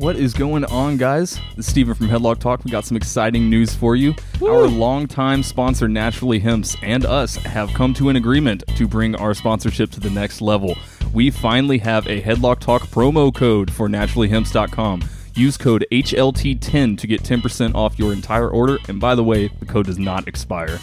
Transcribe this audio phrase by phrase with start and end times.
[0.00, 1.38] What is going on, guys?
[1.56, 2.64] This is Steven from Headlock Talk.
[2.64, 4.14] We got some exciting news for you.
[4.40, 9.34] Our longtime sponsor, Naturally Hemps, and us have come to an agreement to bring our
[9.34, 10.74] sponsorship to the next level.
[11.12, 15.02] We finally have a Headlock Talk promo code for naturallyhemps.com.
[15.34, 18.78] Use code HLT10 to get 10% off your entire order.
[18.88, 20.80] And by the way, the code does not expire.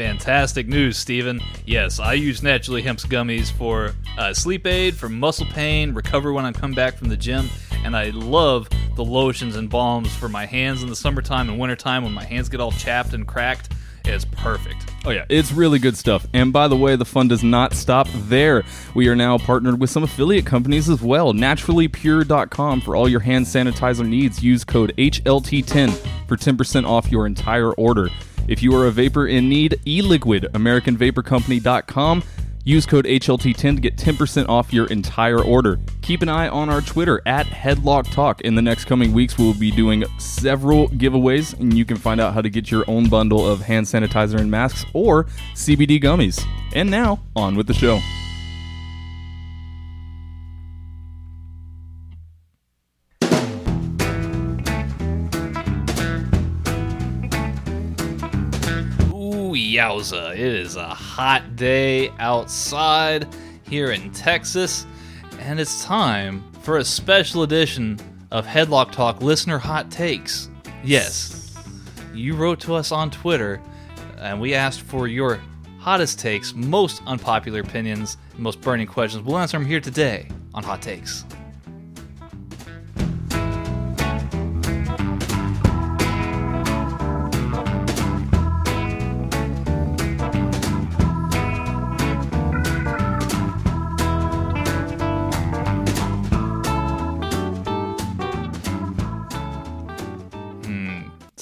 [0.00, 1.42] Fantastic news, Steven.
[1.66, 6.46] Yes, I use Naturally Hemp's gummies for uh, sleep aid, for muscle pain, recover when
[6.46, 7.50] I come back from the gym,
[7.84, 12.02] and I love the lotions and balms for my hands in the summertime and wintertime
[12.02, 13.74] when my hands get all chapped and cracked.
[14.06, 14.90] It's perfect.
[15.04, 16.26] Oh, yeah, it's really good stuff.
[16.32, 18.64] And by the way, the fun does not stop there.
[18.94, 21.34] We are now partnered with some affiliate companies as well.
[21.34, 24.42] NaturallyPure.com for all your hand sanitizer needs.
[24.42, 25.92] Use code HLT10
[26.26, 28.08] for 10% off your entire order.
[28.48, 32.22] If you are a vapor in need, eLiquid, AmericanVaporCompany.com.
[32.62, 35.78] Use code HLT10 to get 10% off your entire order.
[36.02, 38.42] Keep an eye on our Twitter at Headlock Talk.
[38.42, 42.34] In the next coming weeks, we'll be doing several giveaways, and you can find out
[42.34, 45.24] how to get your own bundle of hand sanitizer and masks or
[45.54, 46.44] CBD gummies.
[46.74, 47.98] And now, on with the show.
[59.80, 60.32] Yowza.
[60.32, 63.26] It is a hot day outside
[63.62, 64.84] here in Texas,
[65.38, 67.98] and it's time for a special edition
[68.30, 70.50] of Headlock Talk Listener Hot Takes.
[70.84, 71.56] Yes,
[72.12, 73.58] you wrote to us on Twitter,
[74.18, 75.40] and we asked for your
[75.78, 79.24] hottest takes, most unpopular opinions, most burning questions.
[79.24, 81.24] We'll answer them here today on Hot Takes.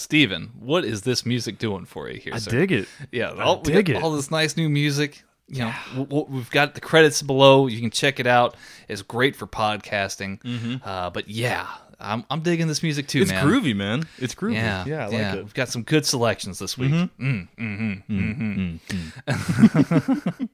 [0.08, 2.50] Steven, what is this music doing for you here, I sir?
[2.50, 2.88] dig it.
[3.12, 4.02] Yeah, all, we dig it.
[4.02, 5.22] all this nice new music.
[5.48, 7.66] You know, w- w- we've got the credits below.
[7.66, 8.56] You can check it out.
[8.88, 10.80] It's great for podcasting.
[10.82, 11.66] Uh, but yeah,
[12.00, 13.46] I'm, I'm digging this music too, It's man.
[13.46, 14.04] groovy, man.
[14.16, 14.54] It's groovy.
[14.54, 15.34] Yeah, yeah, I like yeah.
[15.34, 15.44] it.
[15.44, 16.90] We've got some good selections this week.
[16.92, 17.10] Mm,
[17.58, 18.78] mhm, mhm.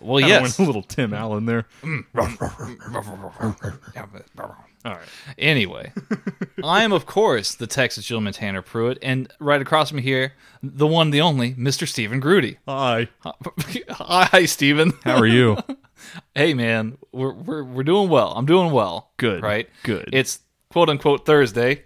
[0.00, 0.42] well, Kinda yes.
[0.42, 1.64] went a little Tim Allen there.
[4.84, 5.08] All right.
[5.38, 5.92] Anyway,
[6.64, 10.32] I am, of course, the Texas gentleman Tanner Pruitt, and right across from here,
[10.62, 11.86] the one, the only, Mr.
[11.86, 12.58] Steven Grudy.
[12.68, 13.08] Hi.
[13.90, 14.92] Hi, Steven.
[15.04, 15.56] How are you?
[16.34, 18.32] hey, man, we're, we're we're doing well.
[18.36, 19.12] I'm doing well.
[19.18, 19.42] Good.
[19.42, 19.68] right?
[19.84, 20.08] Good.
[20.12, 21.84] It's quote unquote Thursday.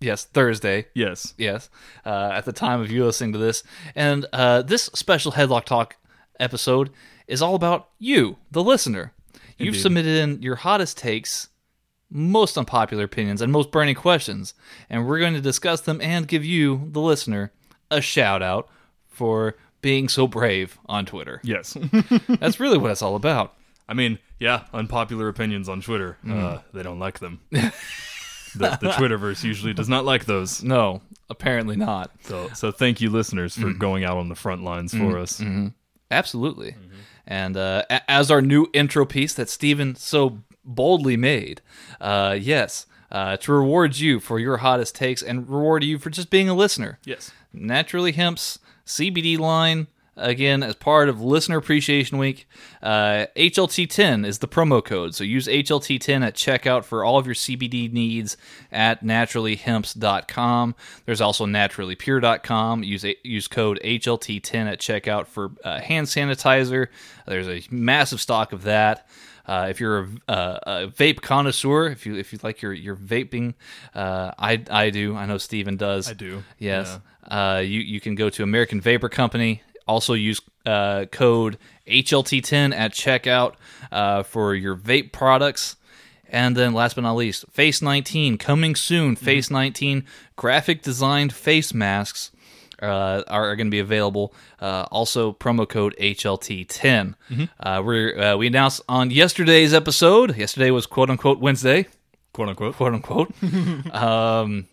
[0.00, 0.86] Yes, Thursday.
[0.94, 1.34] yes.
[1.38, 1.70] Yes,
[2.04, 3.62] uh, at the time of you listening to this,
[3.94, 5.96] and uh, this special Headlock Talk
[6.38, 6.90] episode
[7.26, 9.12] is all about you, the listener.
[9.58, 9.80] You've Indeed.
[9.80, 11.48] submitted in your hottest takes,
[12.10, 14.54] most unpopular opinions, and most burning questions,
[14.88, 17.52] and we're going to discuss them and give you, the listener,
[17.90, 18.68] a shout out
[19.08, 21.40] for being so brave on Twitter.
[21.42, 21.76] Yes.
[22.28, 23.54] That's really what it's all about.
[23.88, 26.18] I mean, yeah, unpopular opinions on Twitter.
[26.22, 26.44] Hmm.
[26.44, 27.40] Uh, they don't like them.
[27.50, 27.72] the,
[28.54, 30.62] the Twitterverse usually does not like those.
[30.62, 32.10] No, apparently not.
[32.22, 33.78] So, so thank you, listeners, for hmm.
[33.78, 35.10] going out on the front lines hmm.
[35.10, 35.40] for us.
[35.40, 35.68] Mm-hmm.
[36.10, 36.72] Absolutely.
[36.72, 36.96] Mm-hmm.
[37.28, 41.62] And uh, as our new intro piece that Steven so boldly made,
[42.00, 46.30] uh, yes, uh, to reward you for your hottest takes and reward you for just
[46.30, 46.98] being a listener.
[47.04, 47.30] Yes.
[47.52, 49.86] Naturally Hemp's CBD line
[50.16, 52.48] again, as part of Listener Appreciation Week,
[52.82, 55.14] uh, HLT10 is the promo code.
[55.14, 58.36] So use HLT10 at checkout for all of your CBD needs
[58.72, 60.74] at naturallyhemps.com.
[61.04, 62.82] There's also naturallypure.com.
[62.82, 66.88] Use use code HLT10 at checkout for uh, hand sanitizer.
[67.26, 69.06] There's a massive stock of that.
[69.46, 72.96] Uh, if you're a, a, a, vape connoisseur, if you if you like your your
[72.96, 73.54] vaping,
[73.94, 75.16] uh, I I do.
[75.16, 76.10] I know Steven does.
[76.10, 76.42] I do.
[76.58, 76.98] Yes.
[77.22, 79.62] Uh, you you can go to American Vapor Company.
[79.86, 83.54] Also use uh, code HLT10 at checkout
[83.92, 85.76] uh, for your vape products.
[86.28, 89.14] And then last but not least, Face 19 coming soon.
[89.14, 90.04] Face 19
[90.34, 92.32] graphic designed face masks
[92.82, 94.34] uh, are, going to be available.
[94.60, 97.14] Uh, also, promo code HLT10.
[97.60, 100.36] Uh, we uh, we announced on yesterday's episode.
[100.36, 101.86] Yesterday was quote unquote Wednesday,
[102.32, 102.74] Quote unquote.
[102.76, 103.32] quote unquote.
[103.94, 104.66] um,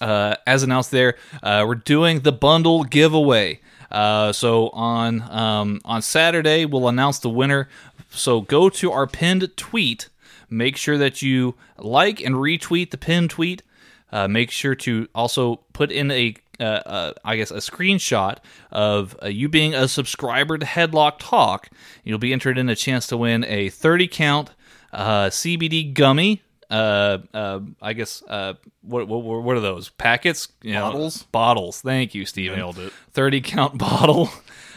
[0.00, 3.60] uh, as announced there, uh, we're doing the bundle giveaway.
[3.90, 7.68] Uh, so on um, on Saturday, we'll announce the winner.
[8.10, 10.08] So go to our pinned tweet.
[10.50, 13.62] Make sure that you like and retweet the pinned tweet.
[14.10, 18.38] Uh, make sure to also put in a uh, uh, I guess, a screenshot
[18.70, 21.68] of uh, you being a subscriber to Headlock Talk.
[22.04, 24.50] You'll be entered in a chance to win a 30 count
[24.92, 26.42] uh, CBD gummy.
[26.70, 30.48] Uh, uh, I guess, uh, what, what what are those packets?
[30.62, 31.22] You know, Bottles?
[31.32, 31.80] bottles.
[31.80, 32.58] Thank you, Steven.
[32.58, 32.92] Nailed it.
[33.12, 34.28] 30 count bottle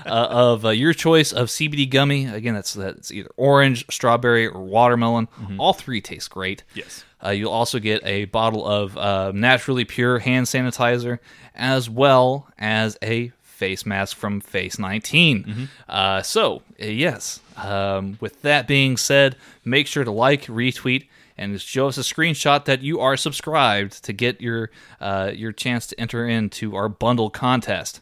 [0.05, 2.27] uh, of uh, your choice of CBD gummy.
[2.27, 5.27] Again, that's that's either orange, strawberry, or watermelon.
[5.57, 6.63] All three taste great.
[6.73, 7.03] Yes.
[7.23, 11.19] Uh, you'll also get a bottle of uh, naturally pure hand sanitizer,
[11.55, 15.69] as well as a face mask from Face 19.
[15.87, 21.07] Uh, so, uh, yes, um, with that being said, make sure to like, retweet,
[21.37, 25.87] and show us a screenshot that you are subscribed to get your uh, your chance
[25.87, 28.01] to enter into our bundle contest.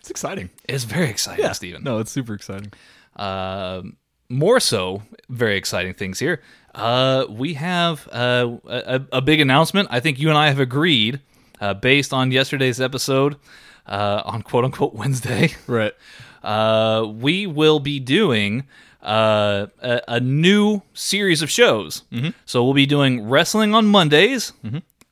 [0.00, 0.50] It's exciting.
[0.68, 1.52] It's very exciting, yeah.
[1.52, 1.82] Steven.
[1.82, 2.72] No, it's super exciting.
[3.16, 3.96] Um,
[4.28, 6.40] more so, very exciting things here.
[6.74, 9.88] Uh, we have uh, a, a big announcement.
[9.90, 11.20] I think you and I have agreed,
[11.60, 13.36] uh, based on yesterday's episode
[13.86, 15.52] uh, on quote unquote Wednesday.
[15.66, 15.92] Right.
[16.42, 18.64] Uh, we will be doing
[19.02, 22.02] uh, a, a new series of shows.
[22.44, 24.52] So we'll be doing wrestling on Mondays.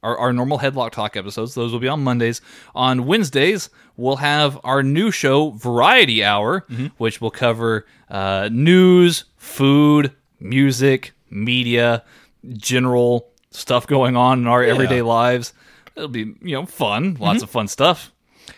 [0.03, 2.41] Our, our normal Headlock Talk episodes, those will be on Mondays.
[2.75, 6.67] On Wednesdays, we'll have our new show, Variety Hour,
[6.99, 12.05] which will cover uh, news, food, music, media,
[12.53, 15.53] general stuff going on in our everyday lives.
[15.97, 18.13] It'll be, you know, fun, lots of fun stuff.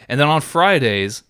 [0.08, 1.22] And then on Fridays,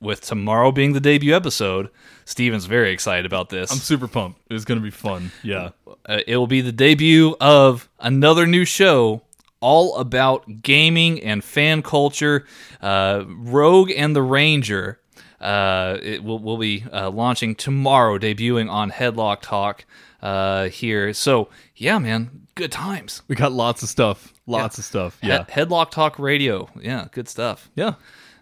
[0.00, 1.90] with tomorrow being the debut episode,
[2.24, 3.72] Steven's very excited about this.
[3.72, 4.40] I'm super pumped.
[4.50, 5.32] It's going to be fun.
[5.42, 5.70] Yeah.
[6.06, 9.22] Uh, it will be the debut of another new show
[9.60, 12.46] all about gaming and fan culture.
[12.82, 15.00] Uh, Rogue and the Ranger.
[15.40, 19.84] Uh, it will will be uh, launching tomorrow, debuting on Headlock Talk
[20.24, 21.12] uh, here.
[21.12, 23.22] So yeah, man, good times.
[23.28, 24.32] We got lots of stuff.
[24.46, 25.18] Lots of stuff.
[25.22, 25.44] Yeah.
[25.46, 26.68] He- Headlock Talk Radio.
[26.80, 27.70] Yeah, good stuff.
[27.76, 27.94] yeah.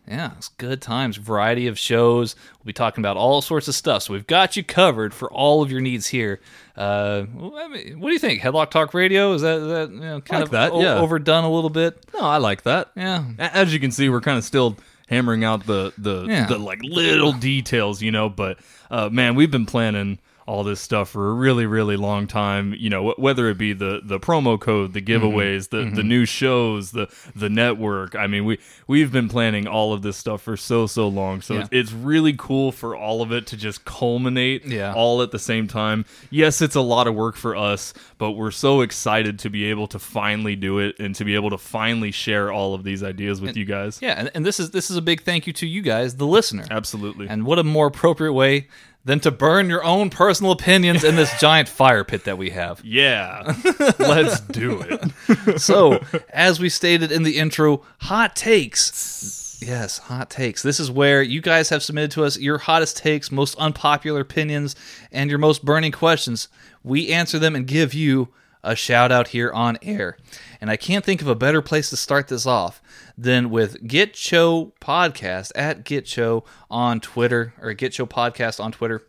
[0.09, 1.17] Yeah, it's good times.
[1.17, 2.35] Variety of shows.
[2.59, 4.03] We'll be talking about all sorts of stuff.
[4.03, 6.41] So we've got you covered for all of your needs here.
[6.77, 7.23] Uh,
[7.57, 8.43] I mean, what do you think?
[8.43, 10.97] Headlock Talk Radio is that, is that you know, kind like of that, o- yeah.
[10.97, 12.05] overdone a little bit?
[12.15, 12.91] No, I like that.
[12.97, 13.27] Yeah.
[13.39, 14.77] As you can see, we're kind of still
[15.09, 16.47] hammering out the the, Yeah.
[16.47, 18.29] the like little details, you know.
[18.29, 18.59] But
[18.91, 22.75] uh, man, we've been planning all this stuff for a really really long time.
[22.77, 25.25] You know, whether it be the the promo code, the mm-hmm.
[25.25, 26.09] giveaways, the the mm-hmm.
[26.09, 28.15] new shows, the the network.
[28.15, 31.41] I mean, we we've been planning all of this stuff for so so long.
[31.41, 31.67] So Yeah.
[31.71, 34.95] it's, really cool for all of it to just culminate Yeah.
[34.95, 36.05] all at the same time.
[36.31, 39.87] Yes, it's a lot of work for us, but we're so excited to be able
[39.89, 43.41] to finally do it and to be able to finally share all of these ideas
[43.41, 43.99] with you guys.
[44.01, 46.27] Yeah, and, and this is this is a big thank you to you guys, the
[46.27, 46.65] listener.
[46.71, 47.29] Absolutely.
[47.29, 48.69] And what a more appropriate way
[49.05, 52.81] than to burn your own personal opinions in this giant fire pit that we have.
[52.85, 53.55] yeah.
[53.99, 55.61] Let's do it.
[55.61, 59.59] so, as we stated in the intro, hot takes.
[59.61, 60.63] Yes, hot takes.
[60.63, 64.75] This is where you guys have submitted to us your hottest takes, most unpopular opinions,
[65.13, 66.49] and your most burning questions.
[66.83, 68.29] We answer them and give you
[68.65, 70.17] a shout out here on air.
[70.63, 72.81] And I can't think of a better place to start this off
[73.19, 78.71] than with Get Show Podcast at Get Show on Twitter or Get Show Podcast on
[78.71, 79.03] Twitter.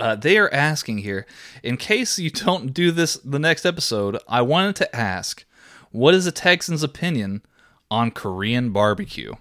[0.00, 1.24] Uh, they are asking here,
[1.62, 5.44] in case you don't do this the next episode, I wanted to ask,
[5.92, 7.42] what is a Texan's opinion
[7.88, 9.34] on Korean barbecue?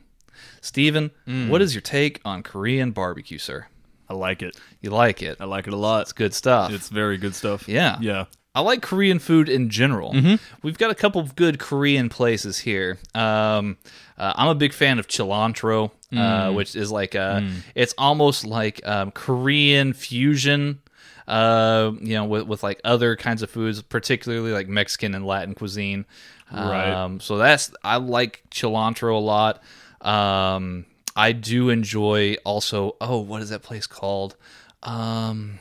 [0.62, 1.10] Steven,
[1.50, 3.65] what is your take on Korean barbecue, sir?
[4.08, 4.60] I like it.
[4.79, 5.38] You like it?
[5.39, 6.03] I like it a lot.
[6.03, 6.72] It's good stuff.
[6.72, 7.67] It's very good stuff.
[7.67, 7.98] Yeah.
[8.00, 8.25] Yeah.
[8.55, 10.13] I like Korean food in general.
[10.13, 10.35] Mm-hmm.
[10.63, 12.97] We've got a couple of good Korean places here.
[13.13, 13.77] Um,
[14.17, 16.55] uh, I'm a big fan of Chi'Lantro, uh, Mm.
[16.55, 17.41] which is like uh
[17.75, 20.79] it's almost like um, Korean fusion.
[21.27, 25.55] Uh, you know, with, with like other kinds of foods, particularly like Mexican and Latin
[25.55, 26.05] cuisine.
[26.53, 26.91] Right.
[26.91, 29.62] Um, so that's I like Chi'Lantro a lot.
[30.01, 30.85] Um,
[31.15, 32.95] I do enjoy also.
[33.01, 34.35] Oh, what is that place called?
[34.83, 35.57] Um,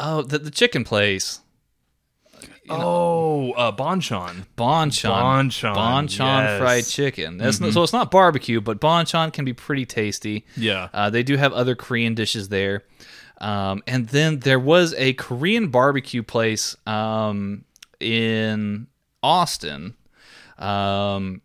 [0.00, 1.40] oh, the the chicken place.
[2.68, 4.46] Oh, uh, Bonchon.
[4.56, 5.10] Bonchon.
[5.10, 6.60] Bonchon, Bonchon yes.
[6.60, 7.36] fried chicken.
[7.36, 10.46] That's not- so it's not barbecue, but Bonchon can be pretty tasty.
[10.56, 10.88] Yeah.
[10.92, 12.84] Uh, they do have other Korean dishes there.
[13.40, 17.64] Um, and then there was a Korean barbecue place um,
[17.98, 18.86] in
[19.22, 19.94] Austin.
[20.58, 21.42] Um,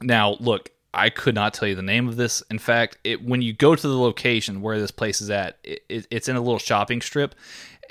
[0.00, 2.42] now, look, I could not tell you the name of this.
[2.50, 5.82] In fact, it, when you go to the location where this place is at, it,
[5.88, 7.34] it, it's in a little shopping strip.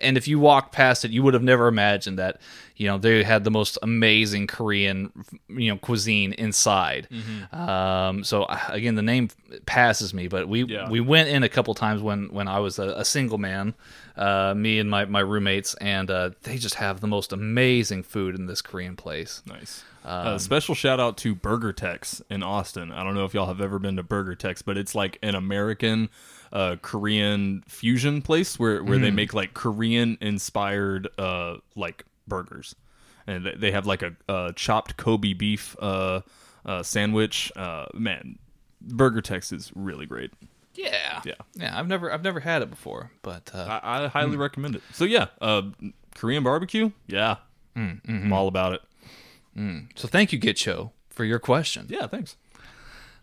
[0.03, 2.39] And if you walk past it, you would have never imagined that,
[2.75, 5.11] you know, they had the most amazing Korean,
[5.47, 7.07] you know, cuisine inside.
[7.51, 9.29] Um, so uh, again, the name
[9.65, 10.89] passes me, but we Yeah.
[10.89, 13.73] we went in a couple times when when I was a, a single man,
[14.17, 18.35] uh, me and my my roommates, and uh, they just have the most amazing food
[18.35, 19.41] in this Korean place.
[19.45, 19.83] Nice.
[20.05, 22.91] Um, uh, special shout out to Burger Tex in Austin.
[22.91, 25.33] I don't know if y'all have ever been to Burger Tex, but it's like an
[25.33, 26.09] American
[26.53, 29.15] uh, Korean fusion place where, where they Mm-hmm.
[29.15, 32.75] make like Korean inspired uh, like burgers,
[33.27, 36.21] and they- have like a, a chopped Kobe beef uh,
[36.65, 37.51] uh, sandwich.
[37.55, 38.37] Uh, man,
[38.79, 40.31] Burger Tex is really great.
[40.75, 41.33] Yeah, Yeah.
[41.55, 41.77] yeah.
[41.77, 44.07] I've never I've never had it before, but uh, I, I Hmm.
[44.07, 44.81] highly recommend it.
[44.93, 45.63] So yeah, uh,
[46.15, 46.91] Korean barbecue.
[47.07, 47.37] Yeah,
[47.75, 48.81] Hmm, I'm all about it.
[49.95, 51.85] so thank you, Gitcho, for your question.
[51.89, 52.37] Yeah, thanks.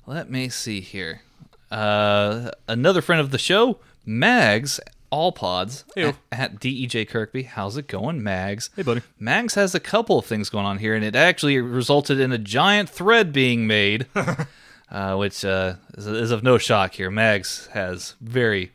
[0.06, 1.22] Let me see here.
[1.70, 7.44] Uh, another friend of the show, Mags, all pods at, at DEJ Kirkby.
[7.44, 8.70] How's it going, Mags?
[8.74, 9.02] Hey, buddy.
[9.18, 12.38] Mags has a couple of things going on here, and it actually resulted in a
[12.38, 14.06] giant thread being made,
[14.90, 17.10] uh, which uh, is, is of no shock here.
[17.10, 18.72] Mags has very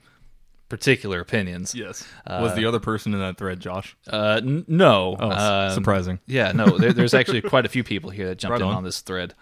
[0.70, 1.76] particular opinions.
[1.76, 2.08] Yes.
[2.28, 3.96] Was the other person in that thread Josh?
[4.08, 5.16] Uh, n- no.
[5.20, 6.20] Oh, Um, surprising.
[6.26, 8.76] Yeah, no, there, there's actually quite a few people here that jumped Right in on.
[8.78, 9.34] on this thread.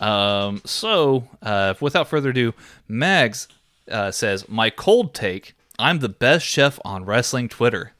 [0.00, 2.54] Um, so, uh, without further ado,
[2.86, 3.48] Mags
[3.90, 7.92] uh, says, My cold take I'm the best chef on wrestling Twitter.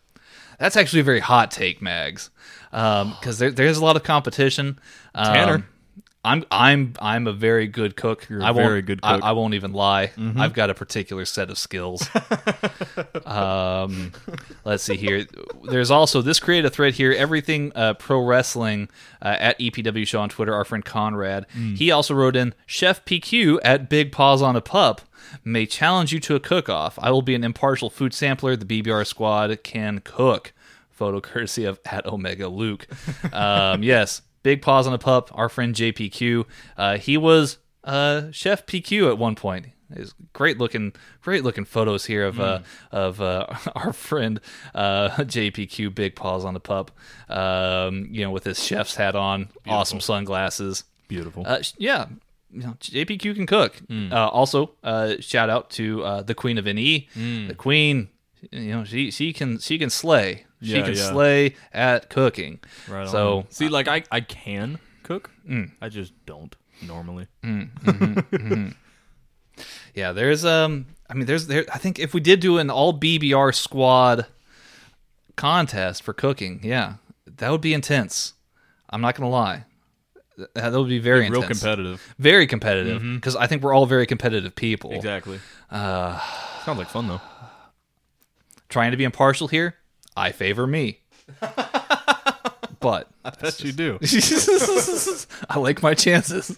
[0.58, 2.30] That's actually a very hot take, Mags,
[2.70, 4.78] because there, there's a lot of competition.
[5.14, 5.66] Um, Tanner.
[6.24, 8.28] I'm I'm I'm a very good cook.
[8.28, 9.20] You're I very good I- cook.
[9.20, 9.28] Mm-hmm.
[9.28, 10.10] I, won't even lie.
[10.36, 12.08] I've got a particular set of skills.
[13.24, 14.12] um,
[14.64, 15.26] let's see here.
[15.64, 17.12] There's also this create a thread here.
[17.12, 18.88] Everything uh, pro wrestling
[19.22, 20.54] uh, at EPW show on Twitter.
[20.54, 21.46] Our friend Conrad.
[21.56, 21.76] Mm.
[21.76, 25.02] He also wrote in Chef PQ at Big Paws on a Pup
[25.44, 26.98] may challenge you to a cook off.
[27.02, 28.56] I will be an impartial food sampler.
[28.56, 30.52] The BBR squad can cook.
[30.90, 32.86] Photo courtesy of at Omega Luke.
[33.32, 35.30] Um, yes, Big Paws on a Pup.
[35.34, 36.44] Our friend JPQ.
[36.76, 39.66] Uh, he was uh, Chef PQ at one point.
[39.90, 40.92] There's great looking,
[41.22, 42.60] great looking photos here of uh,
[42.92, 44.40] of uh, our friend
[44.74, 46.90] uh, JPQ, Big Paws on the Pup.
[47.28, 50.84] Um, you know, with his chef's hat on, awesome sunglasses.
[51.08, 51.44] Beautiful.
[51.46, 52.06] Uh, yeah,
[52.52, 53.80] you know, JPQ can cook.
[53.90, 57.08] Uh, also, uh, shout out to uh, the Queen of NE.
[57.48, 58.08] The Queen,
[58.52, 60.44] you know, she she can she can slay.
[60.62, 61.10] She Yeah, can yeah.
[61.10, 62.58] slay at cooking.
[62.88, 63.50] right so on.
[63.50, 65.30] see, like I, I can cook.
[65.48, 65.70] Mm.
[65.80, 67.26] I just don't normally.
[69.94, 71.64] yeah, there's um, I mean, there's there.
[71.72, 74.26] I think if we did do an all BBR squad
[75.36, 76.94] contest for cooking, yeah,
[77.26, 78.34] that would be intense.
[78.90, 79.64] I'm not gonna lie.
[80.54, 81.60] That would be very Real intense.
[81.60, 82.14] competitive.
[82.18, 84.92] very competitive because I think we're all very competitive people.
[84.92, 85.40] Exactly.
[85.70, 86.20] Uh,
[86.64, 87.20] Sounds like fun though.
[88.68, 89.74] Trying to be impartial here,
[90.18, 90.98] I favor me.
[92.80, 93.98] but I Bet you do.
[95.50, 96.56] I like my chances.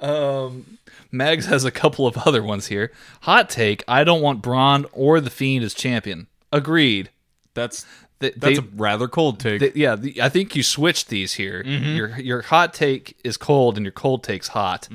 [0.00, 0.78] Um,
[1.12, 2.92] Mags has a couple of other ones here.
[3.22, 6.26] Hot take: I don't want Braun or the Fiend as champion.
[6.52, 7.10] Agreed.
[7.54, 7.84] That's
[8.20, 9.60] They, that's they- a rather cold take.
[9.60, 11.62] they- yeah, the, I think you switched these here.
[11.64, 14.88] Your your hot take is cold, and your cold take's hot.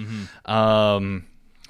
[0.46, 1.26] Um,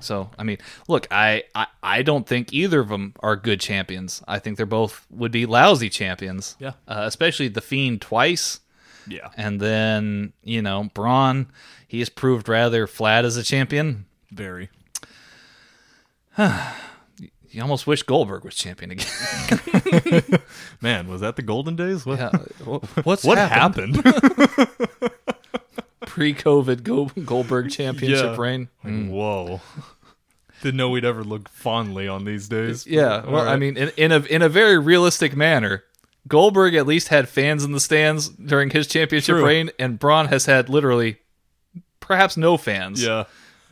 [0.06, 0.58] so I mean,
[0.88, 4.22] look, I, I I don't think either of them are good champions.
[4.28, 6.56] I think they're both would be lousy champions.
[6.60, 6.74] Yeah.
[6.88, 8.60] uh, especially the Fiend twice.
[9.08, 9.30] yeah.
[9.38, 11.48] And then, you know, Braun,
[11.88, 14.06] he has proved rather flat as a champion.
[14.32, 14.70] Very.
[17.52, 20.42] You almost wish Goldberg was champion again.
[20.82, 22.06] Man, was that the golden days?
[22.06, 22.30] What, Yeah,
[23.04, 23.96] What's what happened?
[24.04, 24.76] happened?
[26.06, 26.84] Pre-COVID
[27.26, 28.42] Goldberg championship Yeah.
[28.42, 28.70] reign.
[28.84, 29.62] Whoa.
[30.66, 32.88] Didn't know we'd ever look fondly on these days.
[32.88, 35.84] Yeah, well, All I mean, in, in a in a very realistic manner,
[36.28, 39.46] Goldberg at least had fans in the stands during his championship True.
[39.46, 41.18] reign, and Braun has had literally
[42.00, 43.04] perhaps no fans.
[43.04, 43.26] Yeah,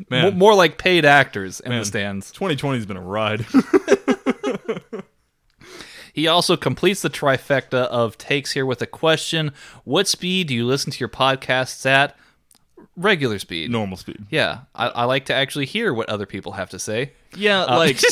[0.08, 0.38] man.
[0.38, 1.80] more like paid actors in Man.
[1.80, 2.32] the stands.
[2.32, 3.44] 2020's been a ride.
[6.14, 9.52] He also completes the trifecta of takes here with a question:
[9.84, 12.16] What speed do you listen to your podcasts at?
[12.96, 13.72] Regular speed.
[13.72, 14.26] Normal speed.
[14.30, 17.14] Yeah, I, I like to actually hear what other people have to say.
[17.36, 18.00] Yeah, Uh, like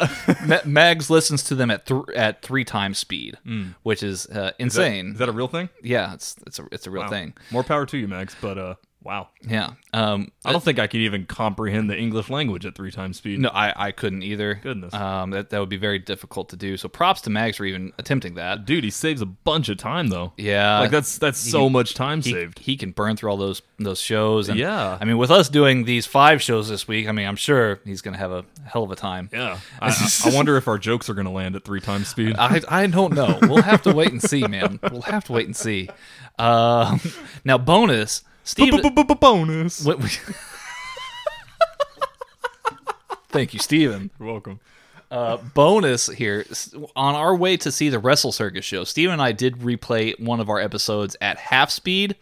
[0.46, 3.36] Ma- Mags listens to them at th- at three times speed,
[3.82, 5.06] which is uh, insane.
[5.08, 5.12] Mm.
[5.12, 5.68] Is that a real thing?
[5.82, 7.08] yeah, it's it's a it's a real Wow.
[7.10, 7.34] thing.
[7.50, 9.28] More power to you, mags But uh, wow.
[9.46, 9.70] Yeah.
[9.92, 13.38] Um, I don't think I could even comprehend the English language at three times speed.
[13.38, 14.54] no, I, I couldn't either.
[14.62, 14.92] Goodness.
[14.94, 16.76] Um, that that would be very difficult to do.
[16.76, 18.64] So props to Mags for even attempting that.
[18.64, 20.32] Dude, he saves a bunch of time though.
[20.36, 20.80] Yeah.
[20.80, 22.58] like that's that's so he- much time He, saved.
[22.58, 24.48] he can burn through all those those shows.
[24.48, 24.98] And, Yeah.
[25.00, 28.00] I mean, with us doing these five shows this week, I mean, I'm sure he's
[28.00, 29.28] going to have a hell of a time.
[29.32, 29.88] Yeah, I,
[30.24, 32.36] I, I wonder if our jokes are gonna land at three times speed.
[32.38, 33.38] I, I don't know.
[33.42, 34.78] We'll have to wait and see, man.
[34.90, 35.88] We'll have to wait and see.
[36.38, 37.00] Um,
[37.44, 38.72] now, bonus, Steve.
[39.20, 39.84] Bonus.
[39.84, 40.08] what we-
[43.28, 44.10] Thank you, Steven.
[44.20, 44.60] You're welcome.
[45.10, 48.84] Uh, bonus here s- on our way to see the Wrestle Circus show.
[48.84, 52.16] Steven and I did replay one of our episodes at half speed,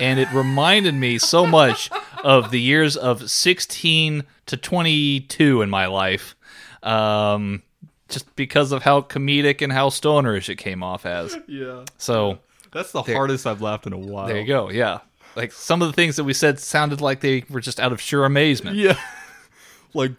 [0.00, 1.90] and it reminded me so much
[2.22, 6.34] of the years of 16 to 22 in my life.
[6.82, 7.62] Um,
[8.08, 11.36] just because of how comedic and how stonerish it came off as.
[11.46, 12.38] Yeah, So
[12.72, 14.26] that's the hardest I've laughed in a while.
[14.26, 14.70] there you go.
[14.70, 15.00] Yeah.
[15.36, 18.00] Like some of the things that we said sounded like they were just out of
[18.00, 18.76] sheer amazement.
[18.76, 18.98] Yeah,
[19.94, 20.12] like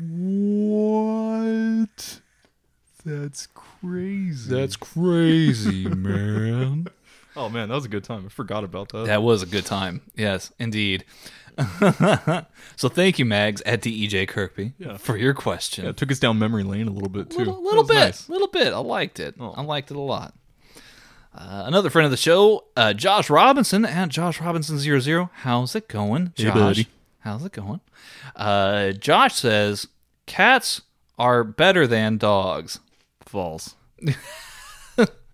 [0.00, 2.20] what?
[3.04, 4.50] That's crazy.
[4.54, 6.86] That's crazy, man.
[7.36, 8.26] oh man, that was a good time.
[8.26, 9.06] I forgot about that.
[9.06, 10.02] That was a good time.
[10.16, 11.04] Yes, indeed.
[12.76, 14.96] so thank you, Mags at DEJ Kirkby, Yeah.
[14.96, 15.84] for your question.
[15.84, 17.38] Yeah, it took us down memory lane a little bit too.
[17.38, 18.28] little, little was bit, nice.
[18.28, 18.72] little bit.
[18.72, 19.34] I liked it.
[19.38, 19.52] Oh.
[19.56, 20.34] I liked it a lot.
[21.34, 25.30] Uh, another friend of the show, uh, Josh Robinson at Josh Robinson 00.
[25.32, 26.54] How's it going, Hey, Josh?
[26.54, 26.86] buddy.
[27.20, 27.80] How's it going?
[28.36, 29.86] Uh, Josh says
[30.26, 30.82] cats
[31.18, 32.80] are better than dogs.
[33.24, 33.74] False.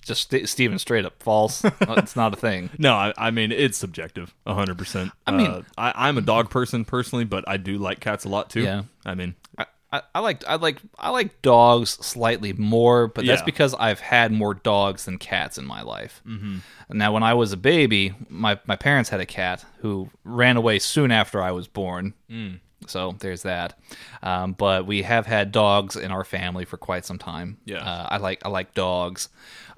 [0.05, 1.63] Just st- Steven straight up false.
[1.81, 2.71] it's not a thing.
[2.79, 5.11] No, I, I mean it's subjective, hundred percent.
[5.27, 8.29] I mean- uh, I, I'm a dog person personally, but I do like cats a
[8.31, 8.63] lot too.
[8.63, 8.85] Yeah.
[9.05, 13.41] I mean, I, I, I like I like I like dogs slightly more, but that's
[13.41, 13.45] Yeah.
[13.47, 16.21] because I've had more dogs than cats in my life.
[16.27, 16.59] Mm-hmm.
[16.99, 20.79] Now, when I was a baby, my my parents had a cat who ran away
[20.79, 22.13] soon after I was born.
[22.31, 22.61] Mm.
[22.87, 23.79] So there's that.
[24.23, 27.59] Um, but we have had dogs in our family for quite some time.
[27.65, 27.79] Yeah.
[27.79, 29.29] uh, I like I like dogs.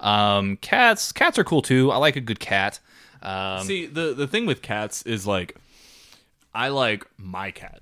[0.01, 1.89] Um, cats cats are cool too.
[1.91, 2.79] I like a good cat.
[3.21, 5.55] Um, see the the thing with cats is like,
[6.53, 7.81] I like my cat.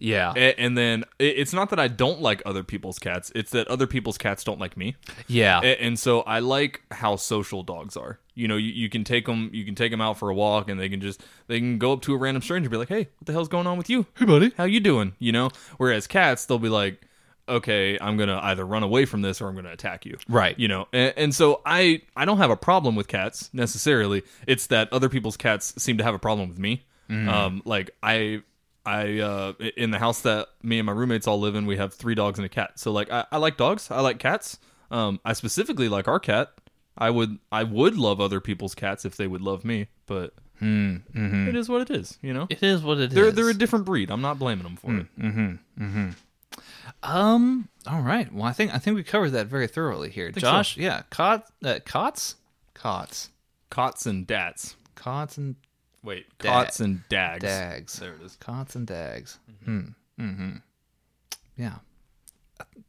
[0.00, 3.52] Yeah, A- And then it- it's not that I don't like other people's cats; it's
[3.52, 4.96] that other people's cats don't like me.
[5.28, 8.18] yeah, A- And so I like how social dogs are.
[8.34, 10.68] You know, you, you can take them, you can take them out for a walk,
[10.70, 12.88] and they can just they can go up to a random stranger, and be like,
[12.88, 14.06] "Hey, what the hell's going on with you?
[14.18, 15.50] Hey, buddy, how you doing?" You know.
[15.76, 17.02] Whereas cats, they'll be like,
[17.48, 20.58] "Okay, I'm gonna either run away from this or I'm gonna attack you." Right.
[20.58, 20.88] You know.
[20.92, 24.22] And, and so I I don't have a problem with cats necessarily.
[24.46, 26.84] It's that other people's cats seem to have a problem with me.
[27.10, 28.42] Um, like I
[28.86, 31.92] I uh in the house that me and my roommates all live in, we have
[31.94, 32.78] three dogs and a cat.
[32.78, 34.58] So like I, I like dogs, I like cats.
[34.90, 36.52] Um, I specifically like our cat.
[36.98, 41.56] I would I would love other people's cats if they would love me, but it
[41.56, 42.18] is what it is.
[42.22, 43.14] You know, it is what it is.
[43.14, 44.10] they're they're a different breed.
[44.10, 45.06] I'm not blaming them for it.
[47.02, 47.68] Um.
[47.86, 48.32] All right.
[48.32, 50.40] Well, I think I think we covered that very thoroughly here, so.
[50.40, 50.76] Josh.
[50.76, 51.02] Yeah.
[51.10, 51.46] Cot.
[51.64, 52.36] Uh, cots.
[52.74, 53.30] Cots.
[53.70, 54.76] Cots and dats.
[54.96, 55.56] Cots and
[56.02, 57.42] Wait, Da- cots and dags.
[57.42, 57.98] dags.
[57.98, 58.36] There it is.
[58.36, 59.38] Cots and dags.
[59.64, 59.80] Hmm.
[60.18, 60.50] Mm-hmm.
[61.56, 61.76] Yeah.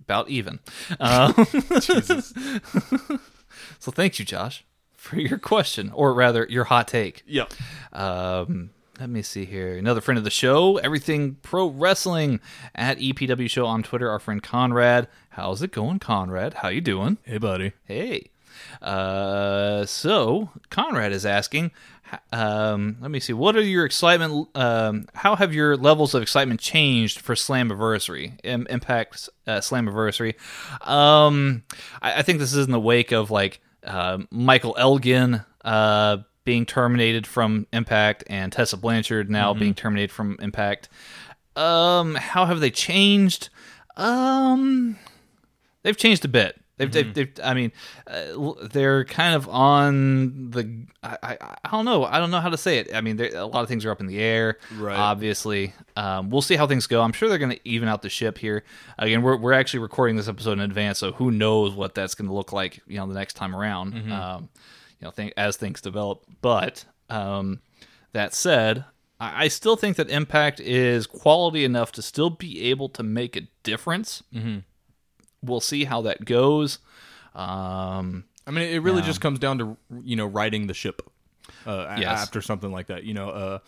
[0.01, 0.59] About even.
[0.99, 1.33] Um,
[1.79, 2.33] Jesus.
[3.79, 4.63] so thank you, Josh,
[4.95, 7.23] for your question, or rather, your hot take.
[7.27, 7.53] Yep.
[7.93, 8.69] Um,
[8.99, 9.77] let me see here.
[9.77, 12.39] Another friend of the show, everything pro wrestling
[12.75, 14.09] at EPW Show on Twitter.
[14.09, 15.07] Our friend Conrad.
[15.31, 16.55] How's it going, Conrad?
[16.55, 17.17] How you doing?
[17.23, 17.71] Hey, buddy.
[17.85, 18.29] Hey.
[18.81, 21.71] Uh, so Conrad is asking, h-
[22.31, 24.47] um, let me see, what are your excitement?
[24.55, 28.39] Um, how have your levels of excitement changed for Slammiversary?
[28.43, 30.35] Im- Impact uh, Slammiversary.
[30.87, 31.63] Um,
[32.01, 36.65] I, I think this is in the wake of like uh, Michael Elgin uh, being
[36.65, 40.89] terminated from Impact and Tessa Blanchard now being terminated from Impact.
[41.55, 43.49] Um, how have they changed?
[43.97, 44.97] Um,
[45.83, 46.60] they've changed a bit.
[46.81, 47.71] They've, they've, they've I mean,
[48.07, 50.85] uh, they're kind of on the.
[51.03, 52.03] I, I, I don't know.
[52.03, 52.93] I don't know how to say it.
[52.93, 54.57] I mean, a lot of things are up in the air.
[54.75, 54.97] Right.
[54.97, 57.01] Obviously, um, we'll see how things go.
[57.01, 58.63] I'm sure they're going to even out the ship here.
[58.97, 62.27] Again, we're we're actually recording this episode in advance, so who knows what that's going
[62.27, 62.81] to look like.
[62.87, 63.93] You know, the next time around.
[64.11, 64.49] Um,
[65.01, 66.25] you know, as things develop.
[66.41, 67.61] But um,
[68.13, 68.85] that said,
[69.19, 73.35] I, I still think that Impact is quality enough to still be able to make
[73.35, 74.23] a difference.
[74.33, 74.59] Mm-hmm.
[75.43, 76.79] We'll see how that goes.
[77.35, 81.01] Um, I mean, it really just comes down to you know riding the ship
[81.65, 82.21] uh, Yes.
[82.21, 83.03] after something like that.
[83.03, 83.59] You know, uh,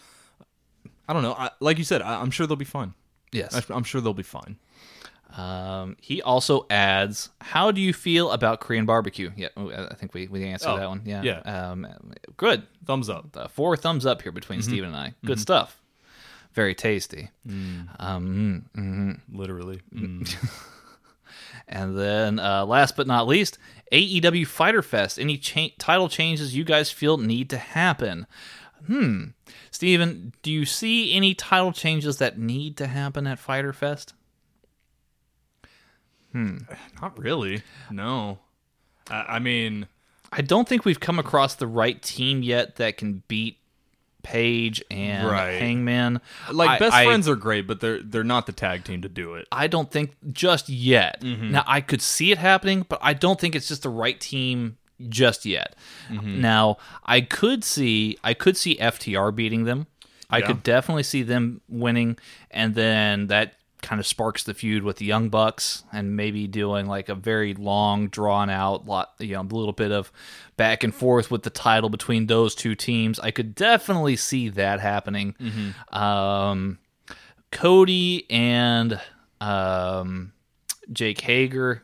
[1.08, 1.34] I don't know.
[1.34, 2.94] I, like you said, I, I'm sure they'll be fine.
[3.32, 3.56] yes.
[3.56, 4.58] I, I'm sure they'll be fine.
[5.36, 10.28] Um, he also adds, "How do you feel about Korean barbecue?" Yeah, I think we
[10.28, 11.02] we answered Oh, that one.
[11.06, 11.40] Yeah, yeah.
[11.40, 11.88] Um,
[12.38, 12.64] good.
[12.86, 13.36] Thumbs up.
[13.36, 15.14] Uh, four thumbs up here between Steven and I.
[15.26, 15.82] Good stuff.
[16.54, 17.32] Very tasty.
[17.98, 19.82] Um, mm, Literally.
[19.96, 20.32] Mm.
[21.68, 23.58] And then, uh, last but not least,
[23.92, 25.20] AEW Fyter Fest.
[25.20, 28.28] Any cha- title changes you guys feel need to happen?
[28.88, 29.28] Hmm.
[29.72, 34.14] Steven, do you see any title changes that need to happen at Fyter Fest?
[36.32, 36.58] Hmm.
[37.02, 37.64] Not really.
[37.90, 38.40] No.
[39.10, 39.88] I, I mean,
[40.32, 43.58] I don't think we've come across the right team yet that can beat
[44.24, 45.60] Page and Right.
[45.60, 46.22] Hangman.
[46.52, 49.10] like I- best I- friends are great, but they're they're not the tag team to
[49.10, 49.48] do it.
[49.52, 51.22] I don't think just yet.
[51.22, 51.52] Mm-hmm.
[51.52, 54.78] Now I could see it happening, but I don't think it's just the right team
[55.10, 55.76] just yet.
[56.10, 56.40] Mm-hmm.
[56.42, 59.88] Now I could see I could see FTR beating them.
[60.30, 60.48] I Yeah.
[60.48, 62.18] could definitely see them winning,
[62.50, 66.88] and then that kind of sparks the feud with the Young Bucks, and maybe doing
[66.88, 70.12] like a very long, drawn out lot, you know, a little bit of
[70.58, 73.20] back and forth with the title between those two teams.
[73.20, 75.36] I could definitely see that happening.
[75.40, 75.96] Mm-hmm.
[75.96, 76.80] Um,
[77.52, 79.00] Cody and
[79.42, 80.34] um,
[80.92, 81.84] Jake Hager,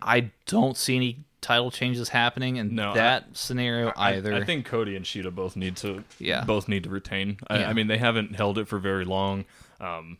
[0.00, 4.34] I don't see any title changes happening in No, that scenario I- either.
[4.34, 6.44] I, think Cody and Shida both need to Yeah.
[6.44, 7.38] both need to retain.
[7.48, 7.68] I, Yeah.
[7.70, 9.44] I mean, they haven't held it for very long.
[9.80, 10.18] Um,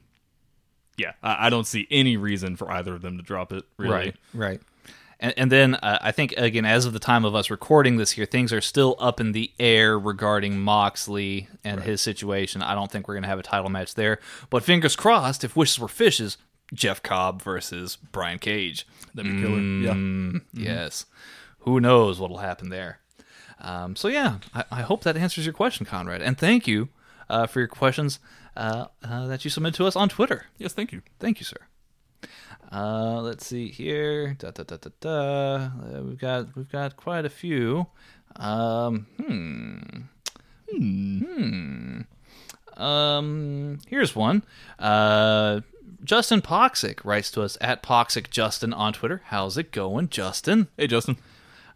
[1.02, 3.64] yeah, I, I don't see any reason for either of them to drop it.
[3.76, 3.92] Really.
[3.92, 4.60] Right, right.
[5.20, 8.12] And, and then uh, I think again, as of the time of us recording this
[8.12, 12.60] here, things are still up in the air regarding Moxley and his situation.
[12.62, 14.18] I don't think we're going to have a title match there.
[14.50, 16.38] But fingers crossed, if wishes were fishes,
[16.74, 18.86] Jeff Cobb versus Brian Cage.
[19.14, 19.58] That'd be killer.
[19.60, 19.92] Yeah.
[19.92, 21.06] Mm, Yes.
[21.60, 22.98] Who knows what'll happen there?
[23.60, 26.20] Um, so yeah, I, I hope that answers your question, Conrad.
[26.22, 26.88] And thank you
[27.30, 28.18] uh, for your questions
[28.56, 30.46] uh, uh, that you submitted to us on Twitter.
[30.58, 31.02] Yes, thank you.
[31.18, 31.58] Thank you, sir.
[32.70, 34.34] Uh, let's see here.
[34.38, 35.10] Da, da, da, da, da.
[35.10, 37.86] Uh, we've got we've got quite a few.
[38.36, 40.02] Um, hmm.
[40.74, 42.00] Hmm.
[42.82, 44.42] Um, here's one.
[44.78, 45.60] Uh,
[46.02, 49.22] Justin Poxic writes to us at Poxic Justin on Twitter.
[49.26, 50.68] How's it going, Justin?
[50.76, 51.18] Hey, Justin.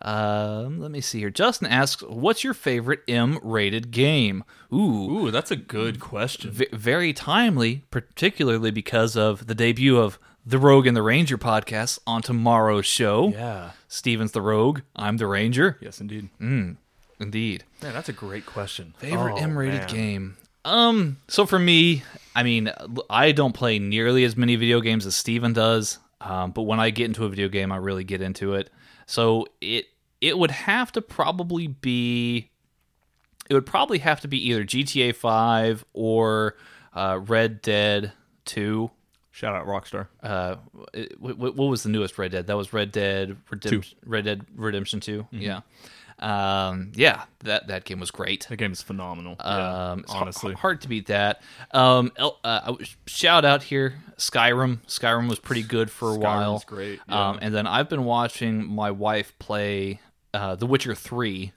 [0.02, 1.30] Um, let me see here.
[1.30, 4.76] Justin asks, "What's your favorite M-rated game?" Ooh,
[5.26, 6.50] Ooh, that's a good question.
[6.50, 11.98] v- very timely, particularly because of the debut of the Rogue and the Ranger podcast
[12.06, 13.28] on tomorrow's show.
[13.28, 13.70] Yeah.
[13.88, 15.78] Steven's the Rogue, I'm the Ranger.
[15.80, 16.28] Yes, indeed.
[17.18, 17.64] Indeed.
[17.82, 18.94] Man, that's a great question.
[18.98, 19.88] Favorite Oh, M-rated man.
[19.88, 20.36] game.
[20.64, 22.02] Um, so for me,
[22.34, 22.70] I mean,
[23.08, 25.98] I don't play nearly as many video games as Steven does.
[26.20, 28.68] Um, but when I get into a video game, I really get into it.
[29.06, 29.86] So it
[30.20, 32.50] it would have to probably be
[33.48, 36.56] it would probably have to be either GTA 5 or
[36.94, 38.12] uh, Red Dead
[38.46, 38.90] 2.
[39.30, 40.08] Shout out Rockstar.
[40.22, 40.56] Uh,
[40.92, 42.46] it- what, what was the newest Red Dead?
[42.48, 43.98] That was Red Dead Redemption.
[44.04, 45.26] Red Dead Redemption 2.
[45.30, 45.60] Yeah.
[46.18, 48.46] Um, yeah, that that game was great.
[48.48, 49.36] That game is phenomenal.
[49.40, 50.54] Um, yeah, honestly.
[50.54, 51.42] hard to beat that.
[51.72, 52.74] Um, uh,
[53.06, 54.78] shout out here, Skyrim.
[54.86, 56.54] Skyrim was pretty good for a while.
[56.60, 60.00] Skyrim's great, Um, and then I've been watching my wife play
[60.32, 61.52] uh, The Witcher Three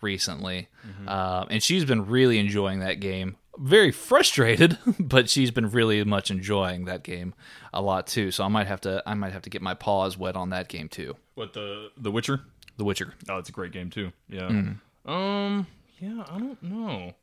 [0.00, 1.08] recently, Mm-hmm.
[1.08, 3.36] um, and she's been really enjoying that game.
[3.58, 7.32] Very frustrated, but she's been really much enjoying that game
[7.72, 8.30] a lot too.
[8.30, 10.68] So I might have to I might have to get my paws wet on that
[10.68, 11.16] game too.
[11.34, 12.42] What the The Witcher?
[12.76, 13.14] The Witcher.
[13.28, 14.12] Oh, it's a great game too.
[14.28, 14.48] Yeah.
[14.48, 15.10] Mm-hmm.
[15.10, 15.66] Um.
[15.98, 17.14] Yeah, I don't know.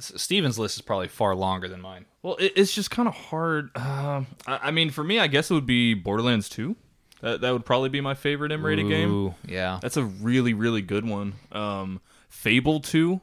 [0.00, 2.06] Steven's list is probably far longer than mine.
[2.22, 3.76] Well, it, it's just kind of hard.
[3.76, 6.76] Um, I, I mean, for me, I guess it would be Borderlands 2.
[7.20, 9.34] That that would probably be my favorite M-rated game.
[9.46, 9.80] Yeah.
[9.82, 11.34] That's a really really good one.
[11.50, 13.20] Um, Fable 2,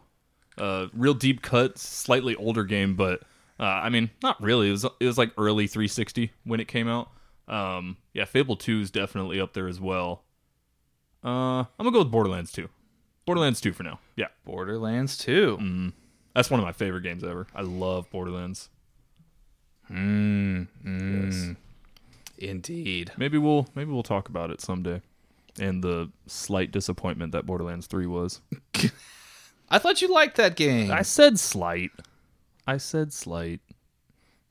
[0.58, 3.21] uh, real deep cut, slightly older game, but
[3.58, 4.67] uh, I mean, not really.
[4.67, 7.10] It was it was like early 360 when it came out.
[7.48, 10.25] Um, yeah, Fable 2 is definitely up there as well.
[11.26, 12.70] Uh, I'm gonna go with Borderlands 2.
[13.26, 14.00] Borderlands 2 for now.
[14.16, 15.58] Yeah, Borderlands 2.
[15.60, 15.94] Mm.
[16.36, 17.48] that's one of my favorite games ever.
[17.56, 18.70] I love Borderlands.
[19.92, 21.56] Mm, Yes.
[22.38, 23.12] Indeed.
[23.18, 25.02] Maybe we'll maybe we'll talk about it someday.
[25.60, 28.42] And the slight disappointment that Borderlands 3 was.
[29.70, 30.92] I thought you liked that game.
[30.92, 31.92] I said slight.
[32.68, 33.62] I said slight.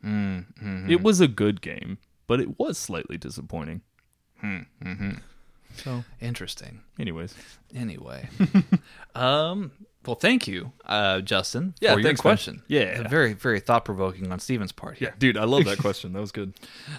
[0.05, 0.91] Mm-hmm.
[0.91, 3.83] It was a good game, but it was slightly disappointing.
[5.77, 6.81] So interesting.
[6.99, 7.35] Anyways,
[7.75, 8.29] Anyway,
[9.15, 9.73] um,
[10.07, 12.31] well, thank you, uh, Justin, Yeah, for your thanks, man.
[12.35, 12.63] question.
[12.69, 13.09] Yeah.
[13.09, 15.15] very, very thought provoking on Steven's part here.
[15.19, 16.13] dude, I love that question.
[16.13, 16.55] That was good.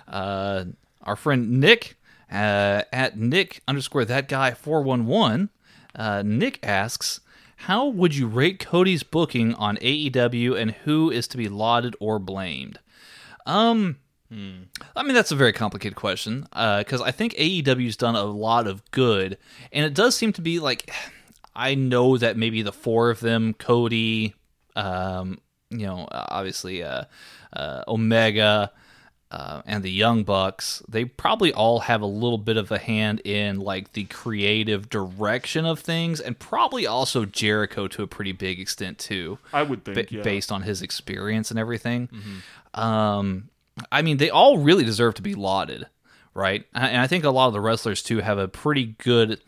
[0.08, 0.66] Uh,
[1.02, 1.96] our friend Nick
[2.32, 5.50] uh, at Nick underscore that guy four one one.
[5.96, 7.22] uh, Nick asks,
[7.58, 12.20] "How would you rate Cody's booking on AEW, and who is to be lauded or
[12.20, 12.80] blamed?"
[13.46, 13.98] Um,
[14.32, 18.90] I mean that's a very complicated question because I think AEW's done a lot of
[18.92, 19.38] good,
[19.72, 20.92] and it does seem to be like
[21.56, 24.36] I know that maybe the four of them, Cody,
[24.76, 27.06] um, you know, obviously uh,
[27.54, 28.72] uh, Omega
[29.32, 33.22] uh, and the Young Bucks, they probably all have a little bit of a hand
[33.26, 38.60] in like the creative direction of things, and probably also Jericho to a pretty big
[38.60, 40.22] extent too, I would think, ba- yeah.
[40.24, 42.10] based on his experience and everything.
[42.74, 43.50] Um,
[43.92, 45.88] I mean, they all really deserve to be lauded,
[46.34, 46.66] right?
[46.74, 49.42] And I think a lot of the wrestlers too have a pretty good,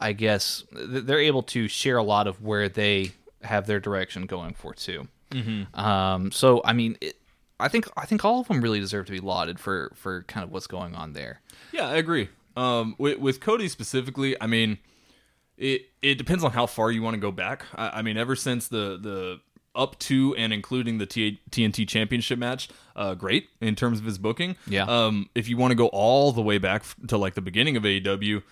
[0.00, 4.54] I guess, they're able to share a lot of where they have their direction going
[4.54, 5.08] for too.
[5.30, 5.78] Mm-hmm.
[5.78, 7.16] Um, so I mean, it,
[7.60, 10.44] I think I think all of them really deserve to be lauded for for kind
[10.44, 11.40] of what's going on there.
[11.72, 12.28] Yeah, I agree.
[12.56, 14.78] Um, with, with Cody specifically, I mean,
[15.56, 17.64] it it depends on how far you want to go back.
[17.74, 19.40] I, I mean, ever since the the
[19.74, 24.18] up to and including the T- TNT Championship match, uh, great in terms of his
[24.18, 24.56] booking.
[24.66, 24.84] Yeah.
[24.84, 27.82] Um, if you want to go all the way back to like the beginning of
[27.82, 28.42] AEW,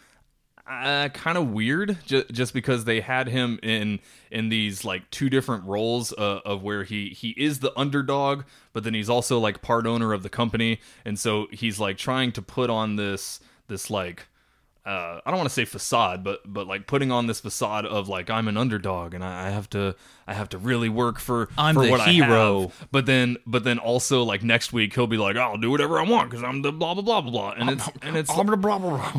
[0.66, 3.98] uh, kind of weird ju- just because they had him in
[4.30, 8.84] in these like two different roles uh, of where he he is the underdog but
[8.84, 12.40] then he's also like part owner of the company and so he's like trying to
[12.40, 14.28] put on this this like
[14.84, 18.08] uh, I don't want to say facade, but but like putting on this facade of
[18.08, 19.94] like I'm an underdog and I, I have to
[20.26, 22.62] I have to really work for I'm for the what I hero.
[22.62, 22.88] have.
[22.90, 26.02] But then but then also like next week he'll be like I'll do whatever I
[26.02, 28.30] want because I'm the blah blah blah blah blah and it's and it's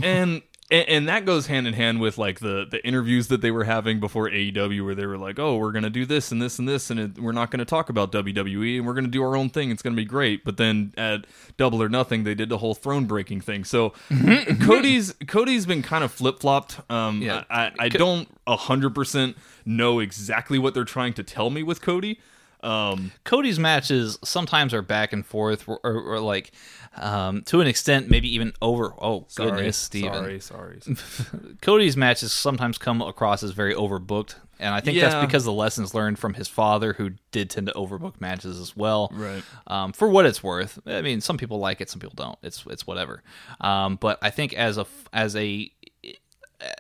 [0.04, 3.52] and and, and that goes hand in hand with like the the interviews that they
[3.52, 6.60] were having before AEW, where they were like, "Oh, we're gonna do this and this
[6.60, 9.36] and this, and it, we're not gonna talk about WWE, and we're gonna do our
[9.36, 9.72] own thing.
[9.72, 11.26] It's gonna be great." But then at
[11.58, 13.64] Double or Nothing, they did the whole throne breaking thing.
[13.64, 13.94] So
[14.62, 16.80] Cody's Cody's been kind of flip flopped.
[16.90, 17.44] Um, Yeah.
[17.50, 22.20] I, I don't hundred percent know exactly what they're trying to tell me with Cody.
[22.64, 26.52] Um, Cody's matches sometimes are back and forth, or, or, or like
[26.96, 28.94] um, to an extent, maybe even over.
[29.00, 30.14] Oh sorry, goodness, Steven.
[30.14, 30.80] sorry, sorry.
[31.62, 35.10] Cody's matches sometimes come across as very overbooked, and I think Yeah.
[35.10, 38.78] that's because the lessons learned from his father, who did tend to overbook matches as
[38.78, 39.10] well.
[39.14, 39.44] Right.
[39.68, 42.40] Um, for what it's worth, I mean, some people like it, some people don't.
[42.44, 43.24] It's it's whatever.
[43.60, 45.70] Um, but I think as a as a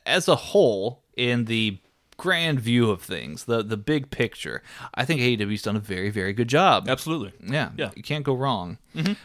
[0.06, 1.78] as a whole, in the
[2.18, 4.62] grand view of things, the the big picture,
[4.94, 6.88] I think AEW's done a very very good job.
[6.90, 7.34] Absolutely.
[7.52, 7.92] Yeah, Yeah.
[7.96, 8.78] you can't go wrong.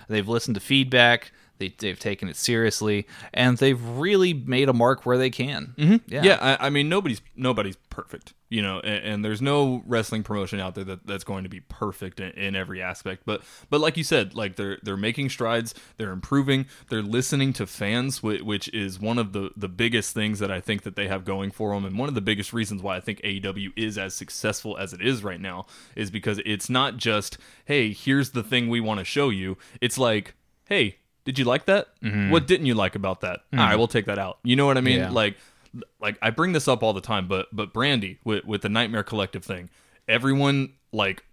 [0.09, 1.33] They've listened to feedback.
[1.59, 5.74] They, they've taken it seriously, and they've really made a mark where they can.
[5.77, 5.96] Mm-hmm.
[6.07, 10.22] Yeah, yeah I, I mean nobody's nobody's perfect you know and, and there's no wrestling
[10.22, 13.22] promotion out there that, that's going to be perfect in, in every aspect.
[13.26, 17.66] But but like you said like they're they're making strides they're improving they're listening to
[17.66, 21.08] fans which, which is one of the the biggest things that i think that they
[21.08, 23.98] have going for them and one of the biggest reasons why i think aew is
[23.98, 28.42] as successful as it is right now is because it's not just hey here's the
[28.42, 29.56] thing we want to show you.
[29.80, 30.34] It's like
[30.68, 31.88] hey did you like that?
[32.02, 32.30] Mm-hmm.
[32.30, 33.40] What didn't you like about that?
[33.52, 33.78] All right mm-hmm.
[33.78, 34.38] we'll take that out.
[34.42, 35.00] You know what i mean?
[35.00, 35.11] Yeah.
[35.11, 35.37] like
[36.00, 39.02] like I bring this up all the time, but but Brandi with with the Nightmare
[39.02, 39.70] Collective thing,
[40.07, 41.24] everyone like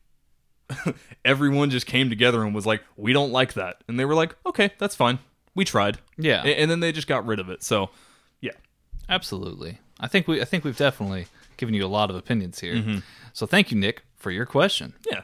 [1.26, 4.36] everyone just came together and was like, we don't like that, and they were like,
[4.45, 5.19] okay, that's fine,
[5.54, 6.41] we tried, Yeah.
[6.43, 7.63] A- and, then they just got rid of it.
[7.63, 7.89] So
[8.41, 8.54] yeah,
[9.10, 9.80] absolutely.
[10.00, 12.76] I think we I think we've definitely given you a lot of opinions here.
[12.76, 12.98] Mm-hmm.
[13.34, 14.93] So thank you, Nick, for your question.
[15.10, 15.21] yeah,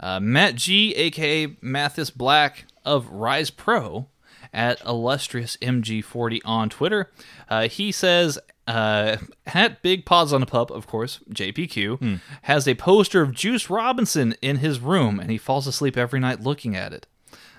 [0.00, 4.08] Uh, Matt G, aka Mathis Black of Rise Pro,
[4.52, 7.10] at illustrious MG40 on Twitter.
[7.48, 12.74] Uh, he says, uh, at Big Paws on a Pup, of course, JPQ, has a
[12.74, 16.92] poster of Juice Robinson in his room, and he falls asleep every night looking at
[16.92, 17.06] it.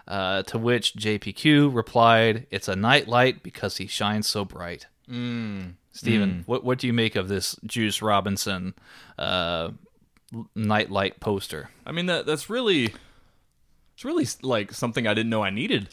[0.08, 5.74] Uh, to which JPQ replied, "It's a nightlight because he shines so bright." Mm.
[5.92, 8.74] Steven, what what do you make of this Juice Robinson
[9.18, 9.70] uh,
[10.56, 11.70] nightlight poster?
[11.86, 12.94] I mean that that's really
[13.94, 15.90] it's really like something I didn't know I needed.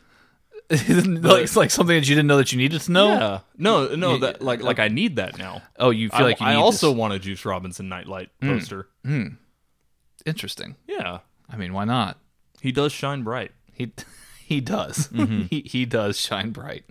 [0.70, 3.08] like, it's like something that you didn't know that you needed to know.
[3.08, 5.62] Yeah, no, no, You- that uh, like like I need that now.
[5.78, 6.98] Oh, you feel I, like you I need also this?
[6.98, 8.48] want a Juice Robinson Nightlight hmm.
[8.48, 8.88] poster.
[9.04, 9.26] Hmm.
[10.24, 10.76] interesting.
[10.88, 12.18] Yeah, I mean, why not?
[12.60, 13.52] he does shine bright.
[13.72, 13.92] He
[14.44, 15.08] he does.
[15.12, 15.42] Mm-hmm.
[15.42, 16.84] he he does shine bright.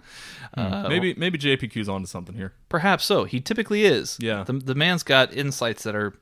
[0.56, 0.62] Hmm.
[0.62, 2.54] Uh, maybe maybe JPQ's onto something here.
[2.70, 3.26] Perhaps so.
[3.26, 4.18] He typically is.
[4.22, 4.44] Yeah.
[4.44, 6.14] The, the man's got insights that are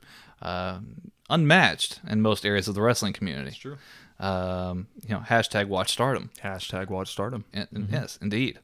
[0.42, 0.80] uh,
[1.30, 3.56] unmatched in most areas of the wrestling community.
[3.56, 3.78] true.
[4.20, 6.30] Um, you know, hashtag watch stardom.
[6.42, 7.44] Hashtag watch stardom.
[7.52, 8.60] And, and Yes, indeed.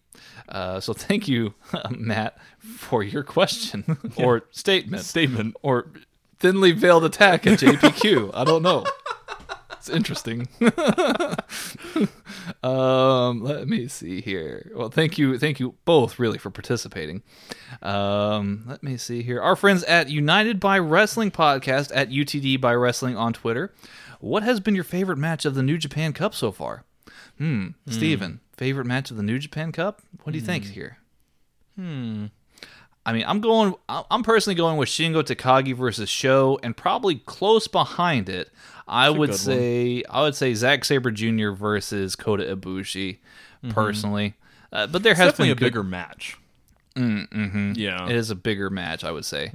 [0.49, 1.55] Uh, so thank you,
[1.91, 5.57] Matt, for your question or statement Statement.
[5.63, 5.89] or
[6.39, 8.31] thinly veiled attack at JPQ.
[8.35, 8.85] I don't know.
[9.73, 10.47] It's interesting.
[12.63, 14.71] um, let me see here.
[14.75, 17.23] Well, thank you, thank you both really for participating.
[17.83, 19.41] Um, let me see here.
[19.41, 23.73] Our friends at United by Wrestling podcast at UTD by Wrestling on Twitter.
[24.21, 26.85] What has been your favorite match of the New Japan Cup so far?
[27.39, 30.03] Hmm, Steven, favorite match of the New Japan Cup?
[30.23, 30.99] What do you think here?
[31.77, 32.27] Hmm.
[33.07, 33.75] I mean, I'm going.
[33.89, 38.51] I'm personally going with Shingo Takagi versus SHO, and probably close behind it,
[38.87, 41.51] I would say I would say Zack Sabre Jr.
[41.53, 43.19] versus Kota Ibushi,
[43.71, 44.35] personally.
[44.71, 46.37] Uh, but there It's has definitely been a good- bigger match.
[46.97, 47.73] Mm-hmm.
[47.77, 49.51] Yeah, It is a bigger match, I would say.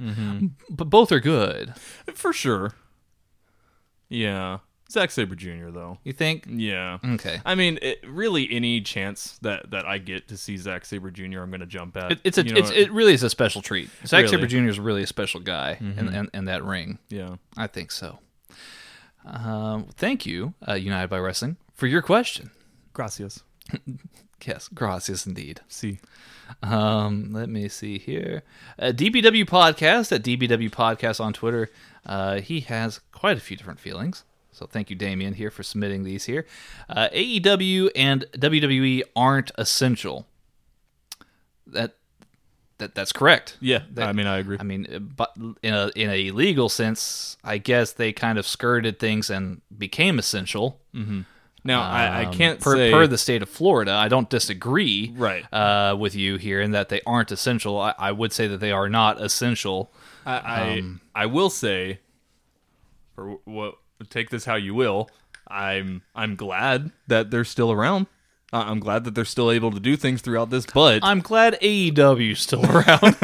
[0.68, 1.74] But both are good.
[2.14, 2.72] for sure.
[4.08, 4.58] Yeah,
[4.90, 5.70] Zack Sabre Jr.
[5.70, 5.98] though.
[6.04, 6.46] You think?
[6.48, 6.98] Yeah.
[7.04, 7.40] Okay.
[7.44, 11.40] I mean, it, really, any chance that, that I get to see Zack Sabre Jr.,
[11.40, 12.12] I'm going to jump at.
[12.12, 12.44] It, it's a.
[12.46, 13.88] You know, it's, it really is a special treat.
[14.06, 14.28] Zack Really.
[14.28, 14.68] Sabre Jr.
[14.68, 16.98] is really a special guy in, in, in that ring.
[17.08, 17.36] yeah.
[17.56, 18.20] I think so.
[19.24, 22.50] Um, thank you, uh, United by Wrestling, for your question.
[22.92, 23.42] Gracias.
[24.46, 25.62] Yes, gracias indeed.
[25.66, 25.98] See.
[26.62, 28.42] Um, let me see here.
[28.78, 31.70] Uh, DBW Podcast at DBW Podcast on Twitter.
[32.06, 34.24] Uh, he has quite a few different feelings.
[34.52, 36.46] So thank you, Damien, here for submitting these here.
[36.88, 40.26] Uh, AEW and WWE aren't essential.
[41.66, 41.94] That
[42.78, 43.56] that that's correct.
[43.60, 44.56] Yeah, That- I mean, I agree.
[44.60, 48.46] I mean, uh, but in a in a legal sense, I guess they kind of
[48.46, 50.80] skirted things and became essential.
[51.64, 53.92] now, I, I Um, can't per, say per the state of Florida.
[53.92, 55.44] I don't disagree, Right.
[55.52, 57.80] uh, with you here in that they aren't essential.
[57.80, 59.92] I, I would say that they are not essential.
[60.26, 62.00] I I, um, I will say,
[63.14, 63.76] for what
[64.10, 65.08] take this how you will.
[65.48, 68.06] I'm I'm glad that they're still around.
[68.52, 70.66] Uh, I'm glad that they're still able to do things throughout this.
[70.66, 73.16] But I'm glad AEW's still around.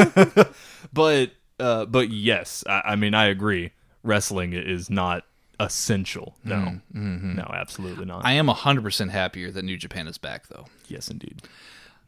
[0.92, 3.72] but uh, but yes, I, I mean I agree.
[4.02, 5.24] Wrestling is not
[5.60, 6.36] essential.
[6.44, 8.18] No, no, absolutely not.
[8.18, 8.26] Mm-hmm.
[8.26, 10.66] I am hundred percent happier that New Japan is back, though.
[10.88, 11.42] yes, indeed.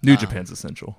[0.02, 0.98] New Japan's essential.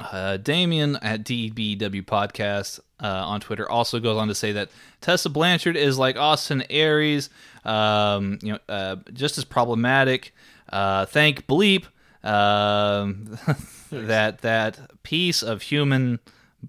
[0.00, 5.28] Uh, Damien at DBW Podcast uh, on Twitter also goes on to say that Tessa
[5.28, 7.28] Blanchard is like Austin Aries,
[7.64, 10.34] um, you know, uh, just as problematic.
[10.68, 11.84] Uh, thank bleep
[12.24, 13.38] um,
[13.90, 16.20] that that piece of human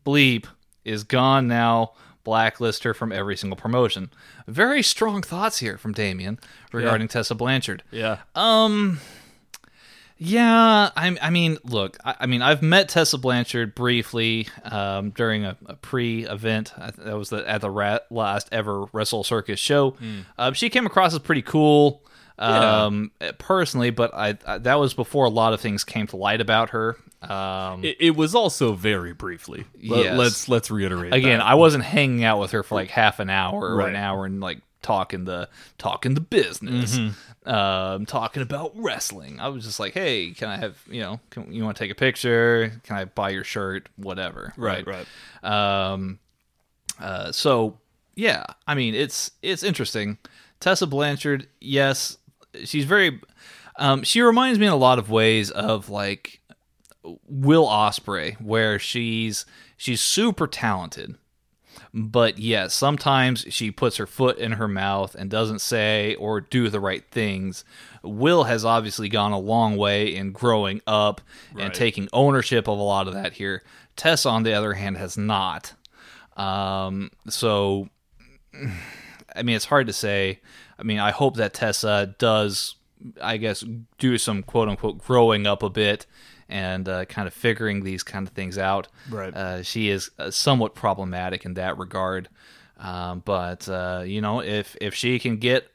[0.06, 0.46] bleep
[0.84, 1.94] is gone now.
[2.24, 4.10] Blacklist her from every single promotion.
[4.48, 6.40] Very strong thoughts here from Damien
[6.72, 7.84] regarding Tessa Blanchard.
[7.92, 8.20] Yeah.
[10.26, 15.44] Yeah, I, I mean, look, I, I mean, I've met Tessa Blanchard briefly um, during
[15.44, 16.74] a, a pre-event.
[16.78, 19.96] I, that was the, at the ra- last ever Wrestle Circus show.
[20.38, 22.04] Uh, she came across as pretty cool,
[22.40, 26.70] um, personally, but I, that was before a lot of things came to light about
[26.70, 26.96] her.
[27.22, 29.66] Um, It, it was also very briefly.
[29.82, 30.18] Let, Yes.
[30.18, 31.46] Let's let's reiterate again, that.
[31.46, 34.42] I wasn't hanging out with her for like half an hour or an hour and
[34.42, 37.14] like talking the talking the business, Mm-hmm.
[37.46, 39.40] Um, talking about wrestling.
[39.40, 41.92] I was just like, hey, can I have you know, can, you want to take
[41.92, 42.72] a picture?
[42.84, 43.90] Can I buy your shirt?
[43.98, 44.54] Whatever.
[44.56, 45.06] right, right.
[45.44, 46.20] Um,
[47.00, 47.80] uh, so
[48.16, 50.18] yeah, I mean, it's it's interesting.
[50.60, 52.18] Tessa Blanchard, yes,
[52.64, 53.20] she's very.
[53.78, 56.42] Um, she reminds me in a lot of ways of like
[57.28, 59.46] Will Ospreay, where she's
[59.78, 61.16] she's super talented,
[61.94, 66.70] but yes, sometimes she puts her foot in her mouth and doesn't say or do
[66.70, 67.64] the right things.
[68.02, 71.22] Will has obviously gone a long way in growing up
[71.58, 73.62] and taking ownership of a lot of that here.
[73.96, 75.74] Tessa, on the other hand, has not.
[76.36, 77.90] Um, so,
[79.36, 80.40] I mean, it's hard to say.
[80.80, 82.76] I mean, I hope that Tessa does,
[83.22, 83.64] I guess,
[84.00, 86.08] do some quote unquote growing up a bit
[86.50, 88.88] and uh, kind of figuring these kind of things out.
[89.10, 89.34] Right.
[89.34, 92.30] Uh, she is uh, somewhat problematic in that regard.
[92.78, 95.70] Um, but uh, you know, if if she can get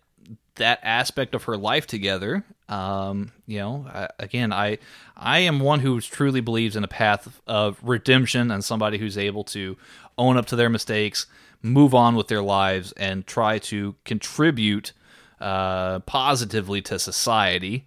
[0.57, 4.79] that aspect of her life together, um, you know, I, again, I
[5.17, 9.45] I am one who truly believes in a path of redemption and somebody who's able
[9.45, 9.77] to
[10.19, 11.27] own up to their mistakes,
[11.63, 14.93] move on with their lives, and try to contribute
[15.41, 17.87] uh, positively to society.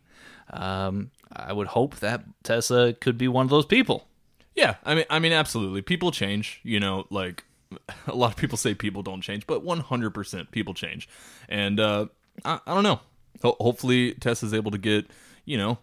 [0.51, 4.07] Um, I would hope that Tessa could be one of those people.
[4.55, 5.82] Yeah, I mean, I mean, absolutely.
[5.82, 6.59] People change.
[6.63, 7.43] You know, like
[8.07, 11.07] a lot of people say people don't change, but 100% people change.
[11.47, 12.07] And uh,
[12.43, 12.99] I, I don't know.
[13.43, 15.09] Ho- hopefully, Tess is able to get
[15.45, 15.77] you know,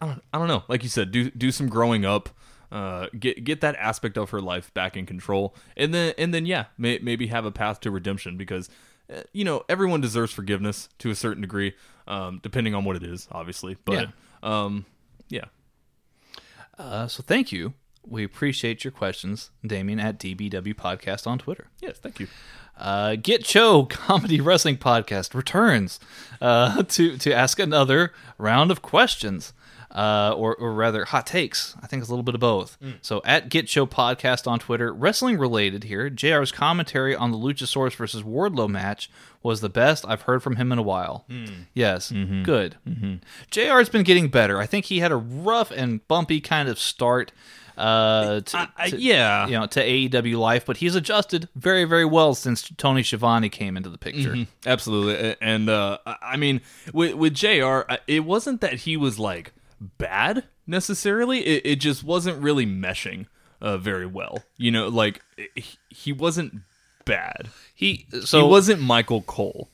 [0.00, 0.64] I don't, I don't know.
[0.68, 2.30] Like you said, do do some growing up.
[2.70, 6.46] Uh, get get that aspect of her life back in control, and then and then
[6.46, 8.70] yeah, may, maybe have a path to redemption because
[9.14, 11.74] uh, you know everyone deserves forgiveness to a certain degree,
[12.06, 13.76] um, depending on what it is, obviously.
[13.84, 14.08] But
[14.42, 14.84] um,
[15.28, 15.44] yeah,
[16.78, 17.74] Uh, so thank you.
[18.04, 21.68] We appreciate your questions, Damien at DBW Podcast on Twitter.
[21.80, 22.26] yes, thank you.
[22.76, 26.00] Uh, Get Cho Comedy Wrestling Podcast returns
[26.40, 29.52] uh, to to ask another round of questions,
[29.92, 31.76] uh, or or rather hot takes.
[31.82, 32.78] I think it's a little bit of both.
[33.02, 36.08] So at Get Show Podcast on Twitter, wrestling related here.
[36.10, 39.10] Jr's commentary on the Luchasaurus versus Wardlow match
[39.42, 41.24] was the best I've heard from him in a while.
[41.74, 42.10] Yes,
[42.42, 42.76] good.
[43.50, 44.58] Jr's been getting better.
[44.58, 47.32] I think he had a rough and bumpy kind of start.
[47.76, 49.46] Uh, to, I- I- yeah.
[49.46, 53.76] you know, to AEW life, but he's adjusted very, very well since Tony Schiavone came
[53.78, 54.36] into the picture.
[54.66, 56.60] Absolutely, and uh, I I mean,
[56.92, 59.52] with with Jr., it wasn't that he was like
[59.98, 61.40] bad necessarily.
[61.40, 63.26] It, it just wasn't really meshing
[63.60, 64.42] uh, very well.
[64.56, 65.20] You know, like
[65.54, 66.54] he, he wasn't
[67.04, 67.48] bad.
[67.74, 69.68] He so he wasn't Michael Cole.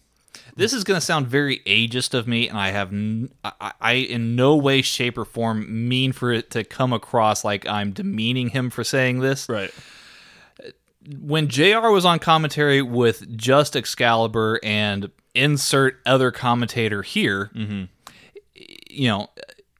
[0.56, 3.92] this is going to sound very ageist of me, and I have n- I, I
[3.94, 8.48] in no way, shape, or form mean for it to come across like I'm demeaning
[8.50, 9.48] him for saying this.
[9.48, 9.70] Right.
[11.20, 11.88] When Jr.
[11.90, 17.50] was on commentary with just Excalibur and insert other commentator here,
[18.54, 19.30] you know,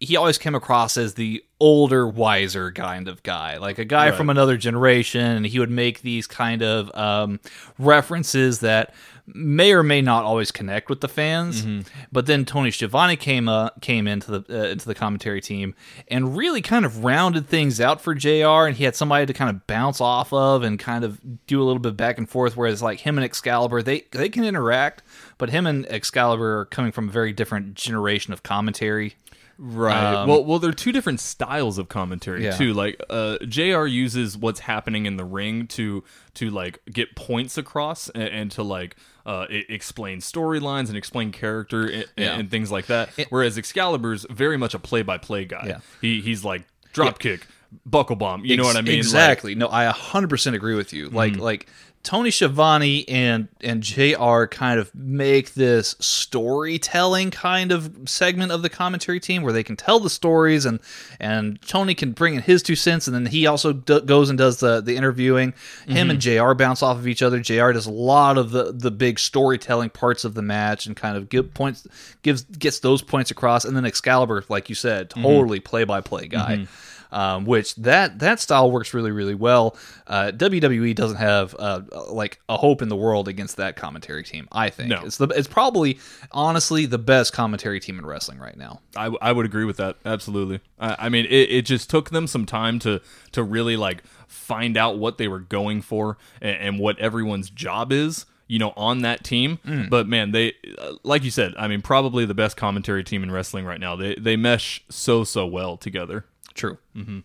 [0.01, 4.31] he always came across as the older, wiser kind of guy, like a guy from
[4.31, 7.41] another generation, and he would make these kind of um,
[7.79, 8.95] references that
[9.27, 11.65] may or may not always connect with the fans.
[12.13, 15.75] But then Tony Schiavone came uh, came into the uh, into the commentary team
[16.07, 18.67] and really kind of rounded things out for Jr.
[18.67, 21.65] And he had somebody to kind of bounce off of and kind of do a
[21.65, 22.57] little bit back and forth.
[22.57, 25.03] Whereas like him and Excalibur, they they can interact,
[25.39, 29.17] but him and Excalibur are coming from a very different generation of commentary.
[29.61, 30.25] Right.
[30.25, 32.53] well, well, they're two different styles of commentary Yeah.
[32.57, 32.73] too.
[32.75, 33.87] Like, uh, Jr.
[33.87, 36.05] uses what's happening in the ring to
[36.35, 38.95] to like get points across and, and to like
[39.27, 42.39] uh, explain storylines and explain character and, Yeah.
[42.39, 43.11] and things like that.
[43.31, 45.65] Whereas Excalibur's very much a play by play guy.
[45.67, 45.79] Yeah.
[46.01, 47.45] He he's like drop kick,
[47.85, 48.45] buckle bomb.
[48.45, 48.87] You know what I mean?
[48.87, 49.01] Like, Mm-hmm.
[49.01, 49.55] Exactly.
[49.57, 51.09] no, I 100% agree with you.
[51.11, 51.67] Like like
[52.09, 58.71] Tony Schiavone and and JR kind of make this storytelling kind of segment of the
[58.71, 60.81] commentary team where they can tell the stories and
[61.21, 64.39] and Tony can bring in his two cents and then he also d- goes and
[64.39, 65.53] does the the interviewing.
[65.87, 66.47] Him and Mm-hmm.
[66.49, 67.41] JR bounce off of each other.
[67.41, 71.15] JR does a lot of the the big storytelling parts of the match and kind
[71.17, 71.87] of give points
[72.23, 75.23] gives gets those points across and then Excalibur like you said, Mm-hmm.
[75.25, 76.67] totally play by play guy
[77.13, 79.77] um, which that that style works really really well.
[80.07, 84.49] Uh, WWE doesn't have uh, like a hope in the world against that commentary team.
[84.53, 85.03] I think No.
[85.05, 85.99] it's the it's probably
[86.33, 88.81] honestly the best commentary team in wrestling right now.
[88.97, 90.61] I, I would agree with that absolutely.
[90.79, 93.01] I, I mean, it, it just took them some time to
[93.33, 97.93] to really like find out what they were going for and, and what everyone's job
[97.93, 98.27] is.
[98.51, 99.59] You know, on that team,
[99.91, 101.53] but man, they uh, like you said.
[101.59, 103.95] I mean, probably the best commentary team in wrestling right now.
[103.95, 106.25] They they mesh so so well together.
[106.59, 106.77] True.
[106.95, 107.21] Mm-hmm.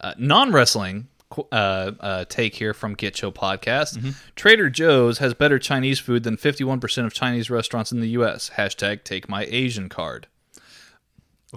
[0.00, 1.08] Uh, Non wrestling.
[1.50, 4.14] Uh, uh, take here from Get Show podcast.
[4.36, 8.50] Trader Joe's has better Chinese food than 51% of Chinese restaurants in the U.S.
[8.56, 10.28] Hashtag take my Asian card.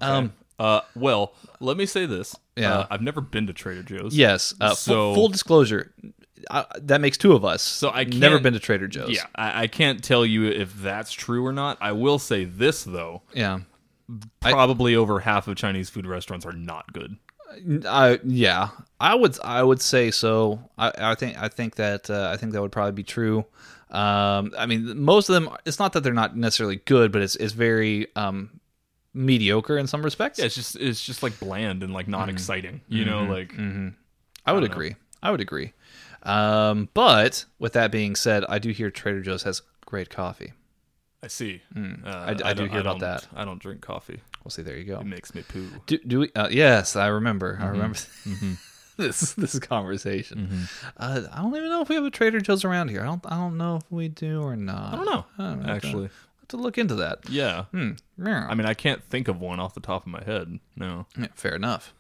[0.02, 2.36] Um, Uh, well, let me say this.
[2.56, 2.74] Yeah.
[2.80, 4.18] Uh, I've never been to Trader Joe's.
[4.18, 4.56] yes.
[4.60, 5.94] Uh, So- full disclosure,
[6.50, 7.62] uh, that makes two of us.
[7.62, 9.12] So I never been to Trader Joe's.
[9.12, 11.78] Yeah, I, I can't tell you if that's true or not.
[11.82, 13.60] I will say this though: Yeah.
[14.42, 17.18] I- probably over half of Chinese food restaurants are not good.
[17.86, 20.60] I yeah, I would I would say so.
[20.78, 23.46] I, I think I think that uh, I think that would probably be true.
[23.90, 25.50] Um, I mean, most of them.
[25.66, 28.60] It's not that they're not necessarily good, but it's it's very um,
[29.14, 30.40] mediocre in some respects.
[30.40, 32.30] Yeah, it's just it's just like bland and like not Mm-hmm.
[32.32, 32.82] exciting.
[32.90, 33.54] You know, like
[34.46, 34.96] I would agree.
[35.24, 35.72] I would agree.
[36.24, 40.52] Um, but with that being said, I do hear Trader Joe's has great coffee.
[41.24, 41.62] I see.
[41.76, 41.94] Uh, Hmm.
[42.06, 43.28] I- I do hear about that.
[43.36, 44.22] I don't drink coffee.
[44.44, 45.00] We'll see, there you go.
[45.00, 45.68] It makes me poo.
[45.88, 46.32] Do, do we?
[46.36, 47.56] Uh, yes, I remember.
[47.56, 47.64] Mm-hmm.
[47.64, 47.98] I remember
[48.98, 50.68] this this conversation.
[50.96, 53.02] Uh, I don't even know if we have a Trader Joe's around here.
[53.02, 53.26] I don't.
[53.26, 54.94] I don't know if we do or not.
[54.94, 55.26] I don't know.
[55.38, 55.74] I don't know.
[55.74, 57.30] actually, have to look into that.
[57.30, 57.66] yeah.
[57.72, 57.92] Hmm.
[58.24, 60.60] I mean, I can't think of one off the top of my head.
[60.76, 61.08] No.
[61.18, 61.94] Yeah, fair enough.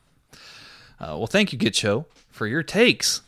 [0.99, 3.21] Uh, well, thank you, Get Show, for your takes.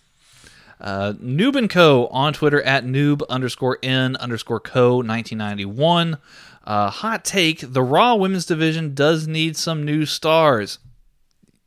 [0.82, 2.07] Uh, Noob and Co.
[2.07, 6.17] on Twitter at noob underscore n underscore co 1991.
[6.63, 10.80] Uh, hot take the Raw Women's Division does need some new stars.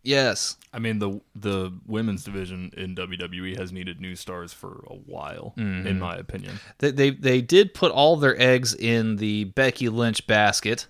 [0.02, 0.56] Yes.
[0.72, 5.52] I mean the the women's division in WWE has needed new stars for a while,
[5.58, 5.86] Mm-hmm.
[5.86, 6.58] in my opinion.
[6.78, 10.86] They, they, they did put all their eggs in the Becky Lynch basket.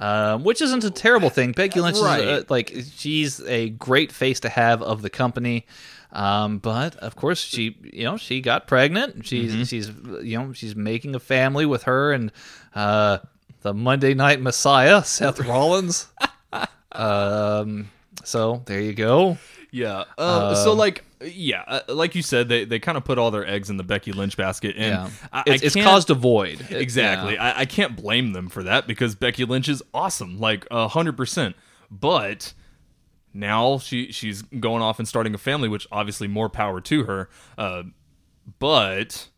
[0.00, 1.50] Um, which isn't a terrible thing.
[1.50, 2.20] Becky Lynch Right.
[2.22, 5.66] is uh, like she's a great face to have of the company.
[6.12, 9.26] Um, but of course she, you know, she got pregnant.
[9.26, 9.62] She's Mm-hmm.
[9.64, 9.88] she's
[10.26, 12.32] you know she's making a family with her and
[12.74, 13.18] uh,
[13.62, 16.06] the Monday Night Messiah, Seth Rollins.
[16.92, 17.90] um,
[18.24, 19.38] so there you go.
[19.70, 20.04] Yeah.
[20.16, 23.46] Uh, so like, yeah, uh, like you said, they they kind of put all their
[23.46, 26.66] eggs in the Becky Lynch basket, and Yeah, I, it's, I it's caused a void.
[26.70, 27.34] Exactly.
[27.34, 27.52] yeah.
[27.56, 31.16] I, I can't blame them for that because Becky Lynch is awesome, like a hundred
[31.16, 31.54] percent.
[31.90, 32.54] But
[33.34, 37.28] now she she's going off and starting a family, which obviously more power to her.
[37.56, 37.82] Uh,
[38.58, 39.28] but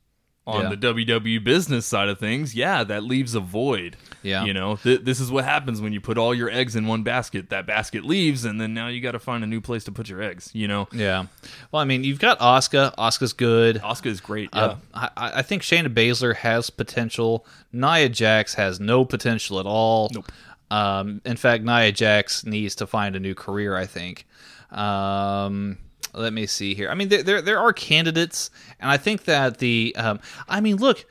[0.47, 0.69] on Yeah.
[0.71, 3.97] the WWE business side of things, yeah, that leaves a void.
[4.23, 4.45] Yeah.
[4.45, 7.03] you know, th- this is what happens when you put all your eggs in one
[7.03, 7.49] basket.
[7.49, 10.09] That basket leaves, and then now you got to find a new place to put
[10.11, 10.51] your eggs.
[10.53, 11.27] You know, Yeah.
[11.73, 12.93] Well, I mean, you've got Oscar.
[12.99, 13.81] Oscar's good.
[13.83, 14.51] Oscar is great.
[14.53, 14.77] Yeah.
[14.93, 17.47] Uh, I, I think Shayna Baszler has potential.
[17.73, 20.11] Nia Jax has no potential at all.
[20.13, 20.31] Nope.
[20.71, 23.77] Um, in fact, Nia Jax needs to find a new career.
[23.77, 24.27] I think.
[24.71, 25.79] Um,
[26.13, 26.91] let me see here.
[26.91, 29.95] I mean, there there, there are candidates, and I think that the.
[29.97, 31.05] Um, I mean, look,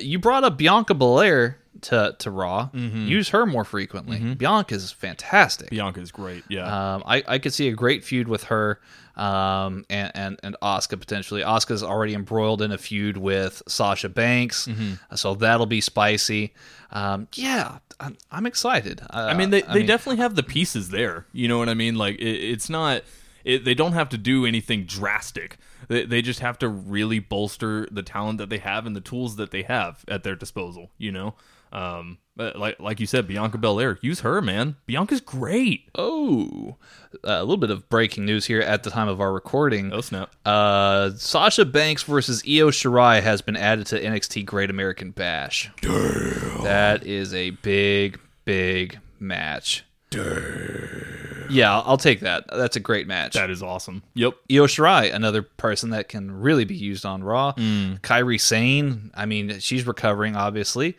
[0.00, 2.70] you brought up Bianca Belair to to Raw.
[2.72, 3.06] Mm-hmm.
[3.06, 4.34] Use her more frequently.
[4.34, 5.70] Bianca's fantastic.
[5.70, 6.44] Bianca is great.
[6.48, 6.94] Yeah.
[6.94, 8.80] Um, I, I could see a great feud with her
[9.20, 11.42] um, and, and, and Asuka potentially.
[11.42, 15.14] Asuka's already embroiled in a feud with Sasha Banks, Mm-hmm.
[15.14, 16.54] so that'll be spicy.
[16.90, 19.00] Um, yeah, I'm, I'm excited.
[19.02, 21.26] Uh, I mean, they, they definitely have the pieces there.
[21.32, 21.96] You know what I mean?
[21.96, 23.02] Like, it, it's not.
[23.44, 25.56] It, they don't have to do anything drastic.
[25.88, 29.36] They, they just have to really bolster the talent that they have and the tools
[29.36, 30.90] that they have at their disposal.
[30.98, 31.34] You know,
[31.72, 34.76] um, like like you said, Bianca Belair, use her, man.
[34.86, 35.88] Bianca's great.
[35.94, 36.76] Oh,
[37.24, 39.92] a little bit of breaking news here at the time of our recording.
[39.92, 40.34] Oh snap!
[40.44, 45.70] Uh, Sasha Banks versus Io Shirai has been added to NXT Great American Bash.
[45.80, 46.62] Damn.
[46.62, 49.84] That is a big, big match.
[50.10, 51.46] Damn.
[51.50, 52.44] Yeah, I'll take that.
[52.48, 53.34] That's a great match.
[53.34, 54.02] That is awesome.
[54.14, 54.34] Yep.
[54.52, 57.52] Io Shirai, another person that can really be used on Raw.
[57.52, 58.00] Mm.
[58.00, 60.96] Kairi Sane, I mean, she's recovering, obviously.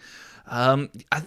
[0.47, 1.23] Um, I,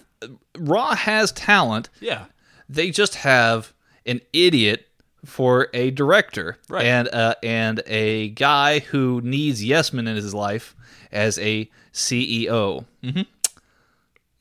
[0.57, 1.89] Raw has talent.
[1.99, 2.25] Yeah.
[2.69, 3.73] They just have
[4.05, 4.87] an idiot
[5.25, 6.85] for a director Right.
[6.85, 10.75] and uh, and a guy who needs yes men in his life
[11.11, 12.85] as a CEO.
[13.03, 13.21] Mm-hmm.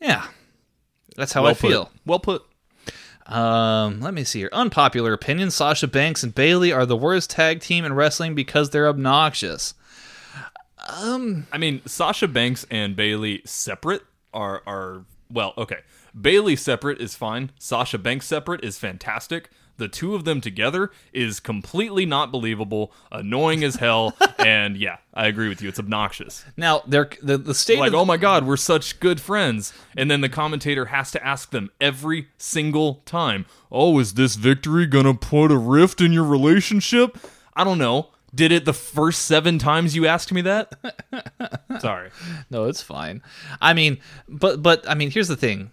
[0.01, 0.27] Yeah,
[1.17, 1.59] that's how I put.
[1.71, 1.91] feel.
[2.05, 2.43] Well put.
[3.27, 4.51] Um, let me see here.
[4.53, 8.89] Unpopular opinion: Sasha Banks and Bayley are the worst tag team in wrestling because they're
[8.89, 9.73] obnoxious.
[10.89, 14.03] Um, I mean, Sasha Banks and Bayley separate
[14.35, 15.79] are are well, okay.
[16.19, 17.51] Bayley separate is fine.
[17.59, 19.51] Sasha Banks separate is fantastic.
[19.77, 25.27] The two of them together is completely not believable, annoying as hell, and yeah, I
[25.27, 25.69] agree with you.
[25.69, 26.45] It's obnoxious.
[26.57, 30.09] Now, they're the the state Like, of oh my god, we're such good friends, and
[30.09, 35.15] then the commentator has to ask them every single time, "Oh, is this victory gonna
[35.15, 37.19] put a rift in your relationship?"
[37.57, 38.11] I don't know.
[38.35, 40.73] Did it the first seven times you asked me that?
[41.81, 42.11] Sorry.
[42.51, 43.23] no, it's fine.
[43.61, 45.71] I mean, but but I mean, here's the thing.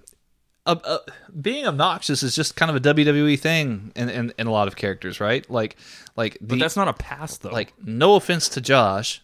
[0.65, 0.99] Uh, uh,
[1.41, 4.75] being obnoxious is just kind of a WWE thing in, in, in a lot of
[4.75, 5.49] characters, right?
[5.49, 5.75] Like,
[6.15, 7.49] like the, But that's not a pass, though.
[7.49, 9.23] like no offense to Josh,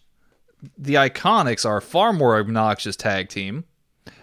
[0.80, 3.66] the Iconics are far more obnoxious tag team,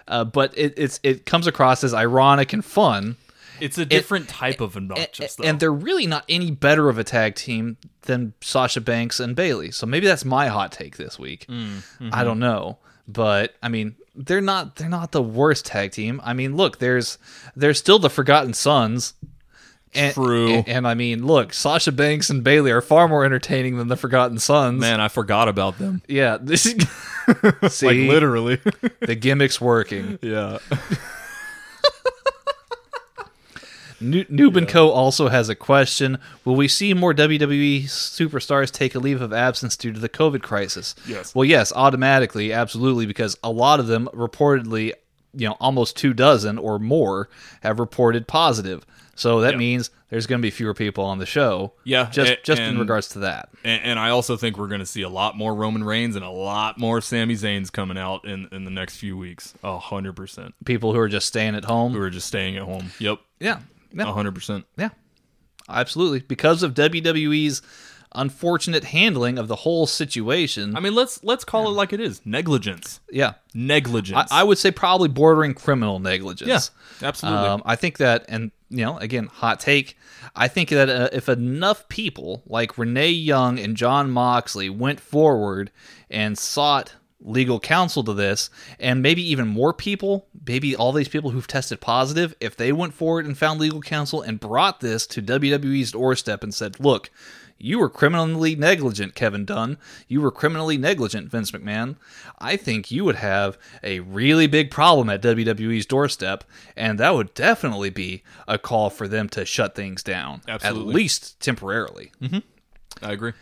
[0.08, 3.16] uh, but it, it's it comes across as ironic and fun.
[3.60, 5.44] It's a different type of obnoxious, though.
[5.44, 9.70] and they're really not any better of a tag team than Sasha Banks and Bayley.
[9.70, 11.46] So maybe that's my hot take this week.
[11.48, 12.10] Mm, mm-hmm.
[12.12, 16.20] I don't know, but I mean, they're not they're not the worst tag team.
[16.24, 17.18] I mean, look, there's
[17.56, 19.14] there's still the Forgotten Sons.
[19.96, 20.52] And, True.
[20.52, 23.96] And, and I mean, look, Sasha Banks and Bayley are far more entertaining than the
[23.96, 24.80] Forgotten Sons.
[24.80, 26.02] Man, I forgot about them.
[26.08, 26.74] Yeah, this is
[27.72, 28.56] see Like literally.
[28.56, 30.18] the gimmick's working.
[30.22, 30.58] yeah.
[34.10, 34.90] Nu- Noob and Co.
[34.90, 36.18] also has a question.
[36.44, 40.42] Will we see more WWE superstars take a leave of absence due to the COVID
[40.42, 40.94] crisis?
[41.06, 41.34] Yes.
[41.34, 44.92] Well, yes, automatically, absolutely, because a lot of them reportedly,
[45.32, 47.28] you know, almost two dozen or more
[47.62, 48.84] have reported positive.
[49.16, 49.58] So that Yeah.
[49.58, 51.72] means there's going to be fewer people on the show.
[51.84, 53.48] Yeah, just a- just in regards to that.
[53.62, 56.24] And, and I also think we're going to see a lot more Roman Reigns and
[56.24, 59.54] a lot more Sami Zayn's coming out in, in the next few weeks.
[59.62, 60.54] A hundred percent.
[60.64, 61.92] People who are just staying at home.
[61.92, 62.90] Who are just staying at home.
[62.98, 63.20] Yep.
[63.38, 63.60] yeah,
[63.94, 64.12] yeah.
[64.12, 64.66] Hundred percent.
[64.76, 64.90] Yeah,
[65.68, 66.20] absolutely.
[66.20, 67.62] Because of WWE's
[68.14, 70.76] unfortunate handling of the whole situation.
[70.76, 72.24] I mean, let's let's call it like it is.
[72.24, 73.00] Negligence.
[73.10, 74.30] yeah, Negligence.
[74.30, 76.70] I, I would say probably bordering criminal negligence.
[77.00, 77.48] Yeah, absolutely.
[77.48, 79.96] Um, I think that, and you know, again, hot take.
[80.34, 85.70] I think that uh, if enough people like Renee Young and Jon Moxley went forward
[86.10, 86.94] and sought
[87.24, 91.80] legal counsel to this, and maybe even more people, maybe all these people who've tested
[91.80, 96.44] positive, if they went forward and found legal counsel and brought this to WWE's doorstep
[96.44, 97.10] and said, look,
[97.56, 99.78] you were criminally negligent, Kevin Dunn.
[100.06, 101.96] You were criminally negligent, Vince McMahon.
[102.38, 106.44] I think you would have a really big problem at WWE's doorstep,
[106.76, 110.90] and that would definitely be a call for them to shut things down, Absolutely.
[110.90, 112.12] at least temporarily.
[112.20, 112.38] Mm-hmm.
[113.02, 113.32] I agree.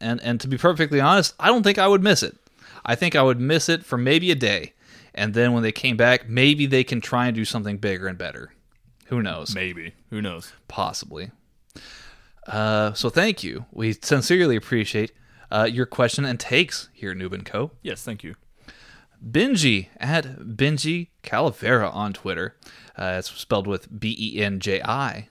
[0.00, 2.36] And and to be perfectly honest, I don't think I would miss it.
[2.84, 4.72] I think I would miss it for maybe a day,
[5.14, 8.18] and then when they came back, maybe they can try and do something bigger and
[8.18, 8.52] better.
[9.06, 9.54] Who knows?
[9.54, 9.94] Maybe.
[10.10, 10.52] Who knows?
[10.68, 11.30] possibly.
[12.46, 13.66] Uh, so thank you.
[13.70, 15.12] We sincerely appreciate
[15.50, 17.70] uh, your question and takes here, Noob and Co.
[17.82, 18.34] Yes, thank you.
[19.24, 22.56] Benji at Benji Calavera on Twitter.
[22.96, 25.28] Uh, it's spelled with B E N J I.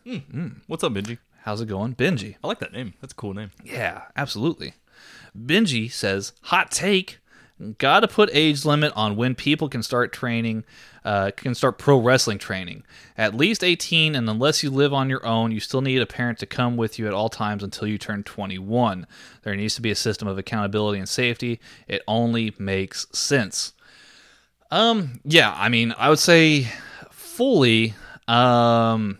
[0.67, 1.17] What's up, Benji?
[1.43, 2.35] How's it going, Benji?
[2.43, 2.93] I like that name.
[3.01, 3.51] That's a cool name.
[3.63, 4.75] Yeah, absolutely.
[5.37, 7.17] Benji says, hot take.
[7.77, 10.63] Got to put age limit on when people can start training,
[11.05, 12.83] uh, can start pro wrestling training.
[13.17, 16.39] At least 18, and unless you live on your own, you still need a parent
[16.39, 19.05] to come with you at all times until you turn 21.
[19.43, 21.59] There needs to be a system of accountability and safety.
[21.87, 23.73] It only makes sense.
[24.71, 26.67] Um, yeah, I mean, I would say
[27.11, 27.93] fully.
[28.27, 29.19] Um,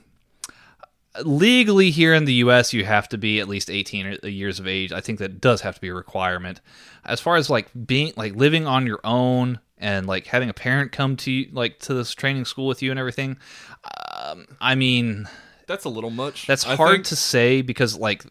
[1.26, 4.92] legally here in the US you have to be at least 18 years of age.
[4.92, 6.62] I think that does have to be a requirement.
[7.06, 10.92] As far as like being like living on your own and like having a parent
[10.92, 13.38] come to you like to this training school with you and everything,
[14.24, 15.28] um, I mean
[15.68, 16.48] That's a little much.
[16.48, 17.06] that's I hard think.
[17.08, 18.24] to say because like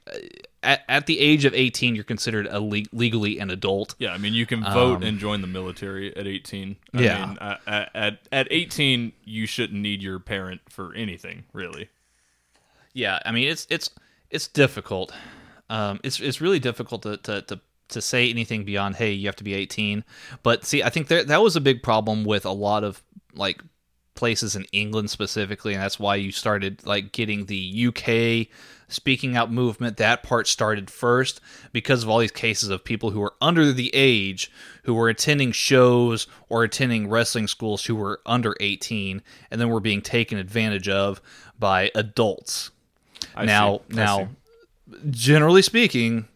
[0.62, 3.94] at, at the age of 18 you're considered a le- legally an adult.
[3.98, 6.76] Yeah, I mean, you can vote and join the military at 18.
[6.94, 7.26] I Um, Yeah.
[7.26, 11.88] Mean, uh, at, at at 18, you shouldn't need your parent for anything, really.
[12.92, 13.90] Yeah, I mean it's it's
[14.30, 15.12] it's difficult.
[15.68, 19.36] Um, it's it's really difficult to, to to to say anything beyond hey you have
[19.36, 20.04] to be 18.
[20.42, 23.02] But see, I think there, that was a big problem with a lot of
[23.34, 23.62] like
[24.14, 28.48] places in England specifically, and that's why you started like getting the UK
[28.88, 29.96] speaking out movement.
[29.96, 31.40] That part started first
[31.72, 34.50] because of all these cases of people who were under the age
[34.84, 39.80] who were attending shows or attending wrestling schools who were under 18 and then were
[39.80, 41.20] being taken advantage of
[41.58, 42.72] by adults.
[43.34, 43.96] I now, see.
[43.96, 44.28] Now,
[45.10, 46.28] generally speaking,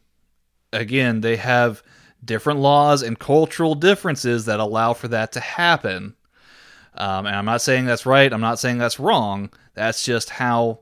[0.73, 1.83] again, they have
[2.25, 6.15] different laws and cultural differences that allow for that to happen.
[6.95, 8.33] Um, and I'm not saying that's right.
[8.33, 9.51] I'm not saying that's wrong.
[9.75, 10.81] That's just how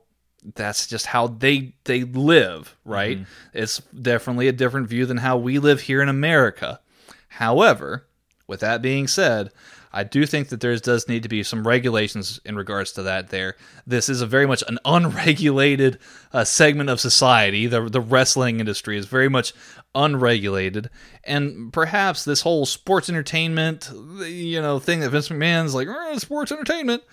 [0.55, 3.19] that's just how they they live, right?
[3.53, 6.81] It's definitely a different view than how we live here in America.
[7.29, 8.07] However,
[8.45, 9.51] with that being said,
[9.93, 13.29] I do think that there does need to be some regulations in regards to that.
[13.29, 15.99] There, this is a very much an unregulated
[16.31, 17.67] uh, segment of society.
[17.67, 19.53] The the wrestling industry is very much
[19.95, 20.89] unregulated,
[21.23, 23.91] and perhaps this whole sports entertainment,
[24.25, 27.03] you know, thing that Vince McMahon's like "Eh, sports entertainment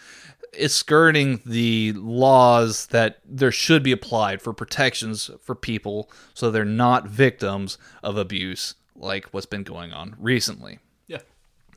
[0.52, 6.64] is skirting the laws that there should be applied for protections for people so they're
[6.64, 10.78] not victims of abuse like what's been going on recently.
[11.06, 11.20] Yeah.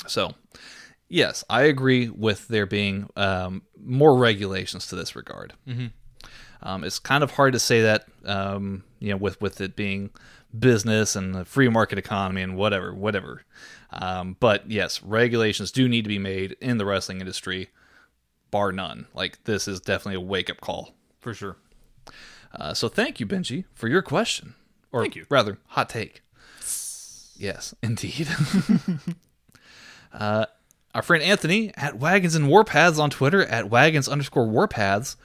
[0.07, 0.33] So,
[1.13, 5.53] yes, I agree with there being um, more regulations to this regard.
[5.67, 5.87] Mm-hmm.
[6.63, 10.09] Um, it's kind of hard to say that, um, you know, with with it being
[10.57, 13.43] business and the free market economy and whatever, whatever.
[13.91, 17.69] Um, but yes, regulations do need to be made in the wrestling industry,
[18.49, 19.07] bar none.
[19.13, 20.95] Like this is definitely a wake up call.
[21.19, 21.57] For sure.
[22.53, 24.53] Uh, so thank you, Benji, for your question,
[24.91, 25.25] or Thank you.
[25.29, 26.21] rather, hot take.
[27.35, 28.27] Yes, indeed.
[30.13, 30.45] uh,
[30.93, 35.15] our friend Anthony at Wagons and Warpaths on Twitter at Wagons underscore Warpaths.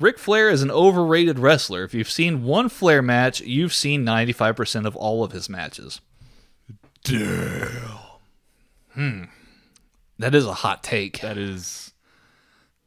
[0.00, 1.82] Ric Flair is an overrated wrestler.
[1.82, 6.00] If you've seen one Flair match, you've seen 95% of all of his matches.
[7.02, 7.98] Damn.
[8.94, 9.24] Hmm.
[10.18, 11.20] That is a hot take.
[11.20, 11.92] That is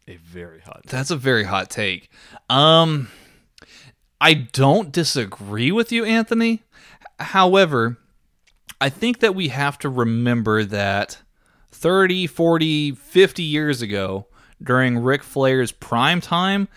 [0.08, 0.84] a very hot.
[0.86, 2.10] That's a very hot take.
[2.50, 3.10] Um
[4.20, 6.62] I don't disagree with you, Anthony.
[7.20, 7.98] However,
[8.80, 11.18] I think that we have to remember that
[11.82, 14.28] 30, 40, 50 years ago,
[14.62, 16.68] during Ric Flair's prime time,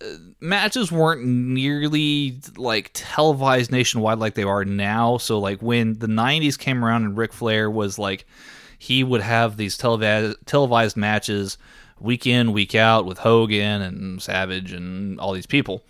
[0.00, 0.06] uh,
[0.40, 5.18] matches weren't nearly like televised nationwide like they are now.
[5.18, 8.24] So, like, when the 90s came around and Ric Flair was like,
[8.78, 11.58] he would have these televised, televised matches
[11.98, 15.84] week in, week out with Hogan and Savage and all these people.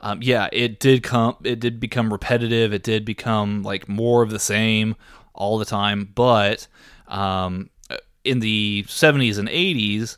[0.00, 1.36] Um, yeah, it did come.
[1.42, 2.72] It did become repetitive.
[2.72, 4.94] It did become like more of the same
[5.34, 6.12] all the time.
[6.14, 6.68] But
[7.08, 7.70] um,
[8.26, 10.16] in the '70s and '80s,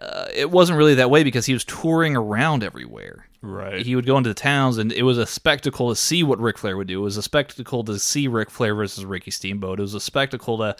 [0.00, 3.26] uh, it wasn't really that way because he was touring around everywhere.
[3.42, 3.86] Right.
[3.86, 6.58] he would go into the towns, and it was a spectacle to see what Ric
[6.58, 7.00] Flair would do.
[7.00, 9.78] It was a spectacle to see Ric Flair versus Ricky Steamboat.
[9.78, 10.76] It was a spectacle to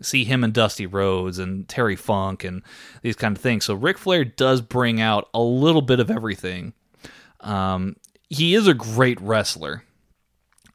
[0.00, 2.62] see him and Dusty Rhodes and Terry Funk and
[3.02, 3.64] these kind of things.
[3.64, 6.72] So Ric Flair does bring out a little bit of everything.
[7.40, 7.96] Um,
[8.28, 9.82] he is a great wrestler.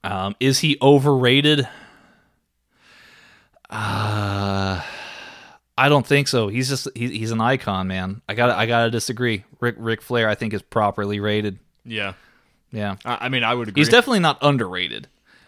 [0.03, 1.69] Um, is he overrated?
[3.69, 4.81] Uh,
[5.79, 6.47] I don't think so.
[6.49, 8.21] He's just he, he's an icon, man.
[8.27, 9.43] I got I gotta disagree.
[9.59, 11.59] Rick Rick Flair, I think, is properly rated.
[11.85, 12.13] yeah.
[12.71, 13.81] Yeah, I, I mean, I would agree.
[13.81, 15.07] he's definitely not underrated.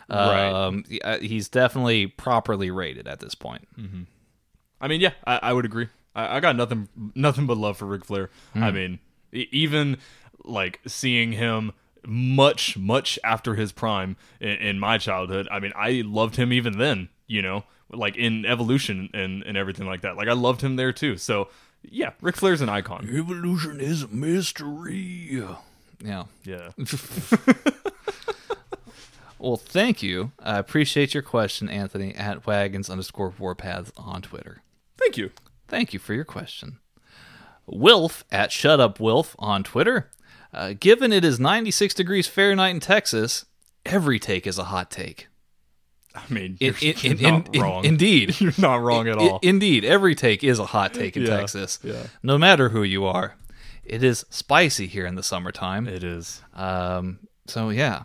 [0.09, 0.49] Right.
[0.49, 3.67] Um, he- he's definitely properly rated at this point.
[4.81, 5.87] I mean, yeah, I, I would agree.
[6.15, 8.31] I, I got nothing, nothing but love for Ric Flair.
[8.55, 8.97] I mean,
[9.31, 9.97] even
[10.43, 11.73] like seeing him
[12.07, 15.47] much, much after his prime in, in my childhood.
[15.51, 17.09] I mean, I loved him even then.
[17.27, 20.15] You know, like in Evolution and and everything like that.
[20.17, 21.17] Like I loved him there too.
[21.17, 21.49] So
[21.83, 23.09] yeah, Ric Flair's an icon.
[23.11, 24.95] Evolution is a mystery.
[24.95, 25.55] Yeah.
[26.43, 26.69] Yeah.
[29.41, 30.33] Well, thank you.
[30.39, 34.61] I appreciate your question, Anthony at wagons underscore warpaths on Twitter.
[34.99, 35.31] Thank you.
[35.67, 36.77] Thank you for your question.
[37.65, 40.11] Wilf at Shut Up Wilf on Twitter.
[40.53, 43.45] Uh, given it is 96 degrees Fahrenheit in Texas,
[43.83, 45.27] every take is a hot take.
[46.15, 47.85] I mean, you're, in- you're in- not in- wrong.
[47.85, 48.39] indeed.
[48.41, 49.39] you're not wrong at all.
[49.41, 51.79] indeed, every take is a hot take in Yeah, Texas.
[51.83, 52.03] yeah.
[52.23, 53.35] No matter who you are,
[53.85, 55.87] it is spicy here in the summertime.
[55.87, 56.41] it is.
[56.53, 58.03] Um, so yeah,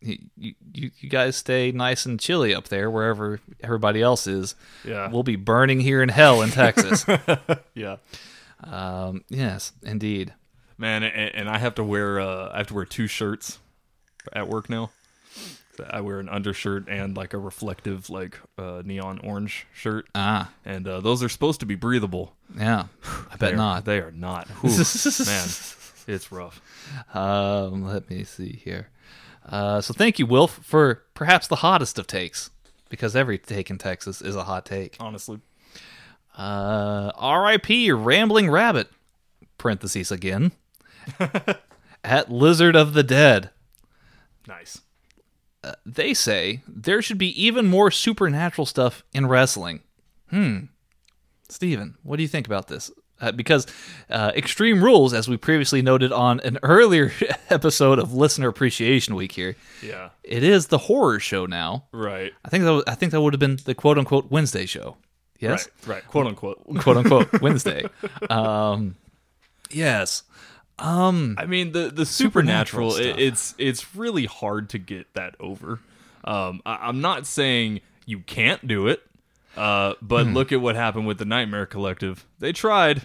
[0.00, 0.54] you, you
[1.00, 4.54] you guys stay nice and chilly up there wherever everybody else is.
[4.84, 5.08] Yeah.
[5.10, 7.04] We'll be burning here in hell in Texas.
[7.74, 7.96] Yeah.
[8.64, 10.34] um, yes, indeed.
[10.78, 13.58] man and, and i have to wear uh i have to wear two shirts
[14.32, 14.90] at work now
[15.90, 20.86] i wear an undershirt and like a reflective like uh neon orange shirt Ah, and
[20.88, 22.84] uh those are supposed to be breathable yeah.
[23.30, 23.84] I bet They're- not.
[23.84, 25.48] they are not Whew, man
[26.06, 26.60] it's rough
[27.14, 28.88] Um, let me see here.
[29.46, 32.50] Uh, so thank you, Wilf, for perhaps the hottest of takes,
[32.88, 34.96] because every take in Texas is a hot take.
[35.00, 35.40] honestly
[36.36, 37.90] Uh, R.I.P.
[37.92, 38.88] Rambling Rabbit.
[39.58, 40.52] Parentheses again.
[42.04, 43.50] At Lizard of the Dead.
[44.46, 44.80] nice
[45.86, 49.80] They say there should be even more supernatural stuff in wrestling.
[50.30, 50.58] Hmm.
[51.48, 52.90] Steven, what do you think about this?
[53.20, 53.66] Uh, because
[54.10, 57.10] uh, Extreme Rules, as we previously noted on an earlier
[57.50, 61.86] episode of Listener Appreciation Week here, yeah it is the horror show now.
[61.92, 64.96] right I think that I think that would have been the quote unquote Wednesday show.
[65.40, 67.84] Yes, right right quote unquote quote unquote Wednesday.
[68.30, 68.94] Um,
[69.70, 70.22] yes.
[70.80, 75.80] I mean the the Supernatural supernatural, it, it's it's really hard to get that over.
[76.24, 79.02] Um I, i'm not saying you can't do it
[79.56, 80.34] uh but Hmm.
[80.34, 82.24] look at what happened with the nightmare collective.
[82.38, 83.02] They tried.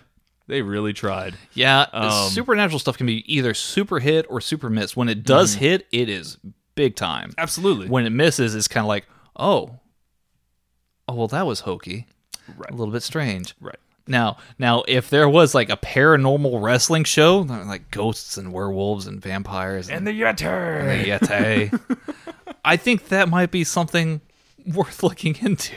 [0.47, 1.36] They really tried.
[1.53, 4.95] Yeah, Um, supernatural stuff can be either super hit or super miss.
[4.95, 6.38] When it does hit, it is
[6.76, 7.32] big time.
[7.38, 7.88] absolutely.
[7.88, 9.07] When it misses, it's kind of like,
[9.38, 9.80] oh,
[11.07, 12.07] oh, well, that was hokey,
[12.57, 12.69] right.
[12.69, 13.55] A little bit strange.
[13.61, 19.07] right Now, now, if there was like a paranormal wrestling show, like ghosts and werewolves
[19.07, 20.85] and vampires and, the Yetter.
[20.85, 21.97] the Yeti,
[22.65, 24.19] I think that might be something
[24.73, 25.75] worth looking into.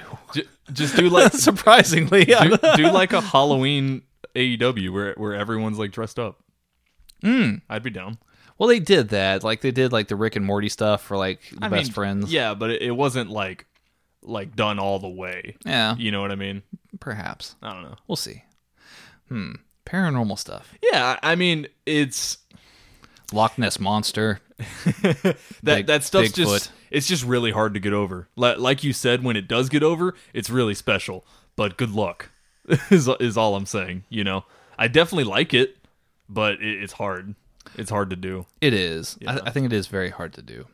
[0.72, 4.02] just do like Surprisingly, do, do like a Halloween
[4.34, 6.40] AEW where where everyone's like dressed up.
[7.22, 7.62] Mm.
[7.70, 8.18] I'd be down.
[8.58, 9.44] well, they did that.
[9.44, 11.92] Like they did like the Rick and Morty stuff for like the I best mean,
[11.92, 12.32] friends.
[12.32, 13.66] Yeah, but it, it wasn't like
[14.22, 15.56] like done all the way.
[15.64, 16.62] yeah, You know what I mean?
[17.01, 17.57] Perhaps.
[17.62, 17.97] I don't know.
[18.07, 18.44] We'll see.
[19.28, 19.53] Hmm.
[19.84, 20.74] Paranormal stuff.
[20.82, 22.38] Yeah, I mean it's
[23.32, 24.40] Loch Ness monster.
[24.59, 26.34] that Big- that stuff's Bigfoot.
[26.34, 28.28] just it's just really hard to get over.
[28.36, 31.26] Like, you said, when it does get over, it's really special.
[31.57, 32.30] But good luck
[32.90, 34.05] is is all I'm saying.
[34.09, 34.44] You know,
[34.78, 35.76] I definitely like it,
[36.28, 37.34] but it, it's hard.
[37.76, 38.47] It's hard to do.
[38.61, 39.18] It is.
[39.26, 40.66] I, I think it is very hard to do.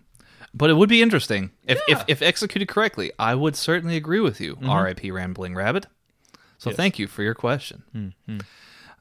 [0.55, 3.11] But it would be interesting if, if, if executed correctly.
[3.19, 4.59] I would certainly agree with you.
[4.63, 5.11] R.I.P.
[5.11, 5.87] Rambling Rabbit.
[6.63, 8.15] So thank you for your question.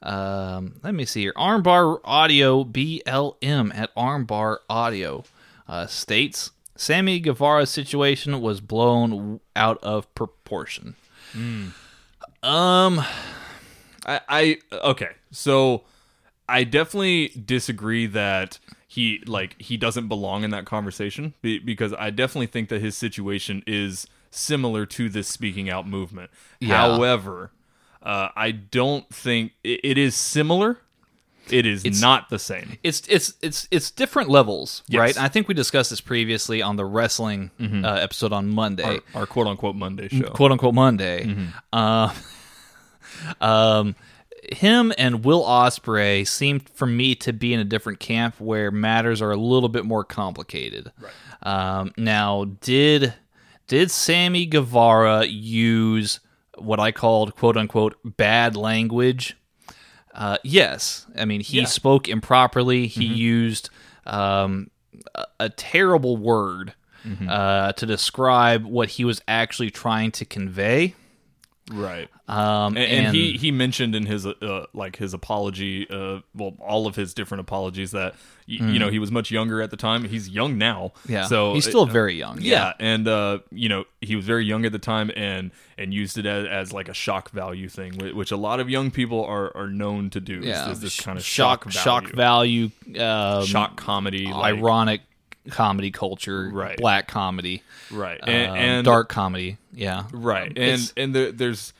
[0.02, 1.32] Um, let me see here.
[1.36, 5.24] Armbar Audio BLM at Armbar Audio
[5.68, 10.96] uh, states Sammy Guevara's situation was blown out of proportion.
[12.42, 12.98] Um,
[14.04, 15.84] I, I okay, so
[16.48, 18.58] I definitely disagree that
[18.88, 23.62] he like he doesn't belong in that conversation because I definitely think that his situation
[23.66, 26.30] is similar to this speaking out movement.
[26.60, 26.76] Yeah.
[26.76, 27.52] However,
[28.02, 30.78] uh, I don't think it, it is similar.
[31.50, 32.78] It is not the same.
[32.84, 34.98] it's it's it's it's different levels, Yes.
[35.00, 35.18] right?
[35.18, 39.48] I think we discussed this previously on the wrestling uh, episode on Monday, Our quote
[39.48, 40.28] unquote Monday show.
[40.30, 41.34] quote unquote Monday.
[41.72, 42.14] Uh,
[43.40, 43.96] um,
[44.52, 49.20] him and Will Ospreay seem for me to be in a different camp where matters
[49.22, 50.92] are a little bit more complicated.
[51.00, 51.12] Right.
[51.80, 53.14] Um, now, did
[53.66, 56.20] did Sammy Guevara use
[56.58, 59.36] what I called "quote unquote" bad language?
[60.14, 61.06] Uh, yes.
[61.16, 61.64] I mean, he Yeah.
[61.66, 62.86] spoke improperly.
[62.86, 63.70] He used
[64.06, 64.70] um,
[65.14, 66.74] a, a terrible word
[67.28, 70.94] uh, to describe what he was actually trying to convey.
[71.70, 72.08] Right.
[72.28, 76.86] Um, and, and he he mentioned in his uh, like his apology uh well all
[76.88, 78.14] of his different apologies that
[78.48, 81.54] y- you know he was much younger at the time he's young now yeah, so
[81.54, 82.38] he's still uh, very young.
[82.40, 82.72] yeah.
[82.80, 86.26] and uh you know he was very young at the time and and used it
[86.26, 89.68] as, as like a shock value thing which a lot of young people are are
[89.68, 94.26] known to do is- yeah, is this kind of shock, shock value, um, shock comedy
[94.26, 95.02] like, ironic
[95.50, 96.76] comedy culture, Right.
[96.76, 99.58] Black comedy, right um, and, and dark comedy.
[99.72, 101.72] Yeah, right Um, and and there, there's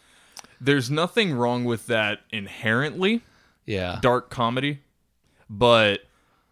[0.61, 3.23] there's nothing wrong with that inherently
[3.67, 4.81] yeah, dark comedy,
[5.51, 6.01] but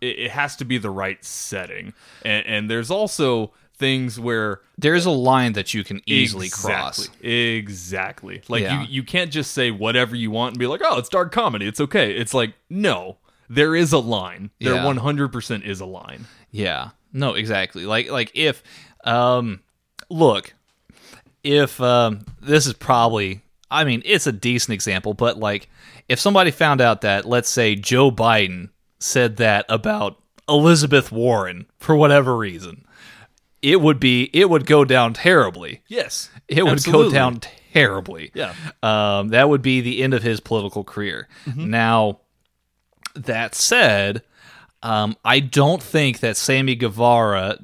[0.01, 1.93] it, it has to be the right setting.
[2.25, 6.99] And, and there's also things where there's a line that you can easily cross.
[7.07, 8.43] exactly, Exactly.
[8.49, 8.83] Like Yeah.
[8.83, 11.67] you, you can't just say whatever you want and be like, oh, it's dark comedy.
[11.67, 12.13] It's okay.
[12.13, 13.17] It's like, no,
[13.49, 14.51] there is a line.
[14.61, 14.85] There Yeah.
[14.85, 16.27] 100% is a line.
[16.51, 16.91] Yeah.
[17.13, 17.87] No, exactly.
[17.87, 18.63] Like like if
[19.05, 19.61] um
[20.09, 20.55] look,
[21.43, 25.69] if um this is probably I mean, it's a decent example, but like
[26.09, 31.95] if somebody found out that let's say Joe Biden said that about Elizabeth Warren for
[31.95, 32.85] whatever reason,
[33.63, 35.83] it would be it would go down terribly.
[35.89, 36.31] Yes.
[36.49, 37.09] It would Absolutely.
[37.09, 37.41] go down
[37.73, 38.33] terribly.
[38.35, 38.55] Yeah.
[38.83, 41.29] Um, that would be the end of his political career.
[41.55, 42.21] Now,
[43.15, 44.23] that said,
[44.83, 47.59] um, I don't think that Sammy Guevara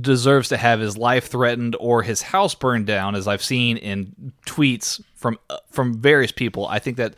[0.00, 4.32] deserves to have his life threatened or his house burned down, as I've seen in
[4.46, 6.66] tweets from uh, from various people.
[6.66, 7.14] I think that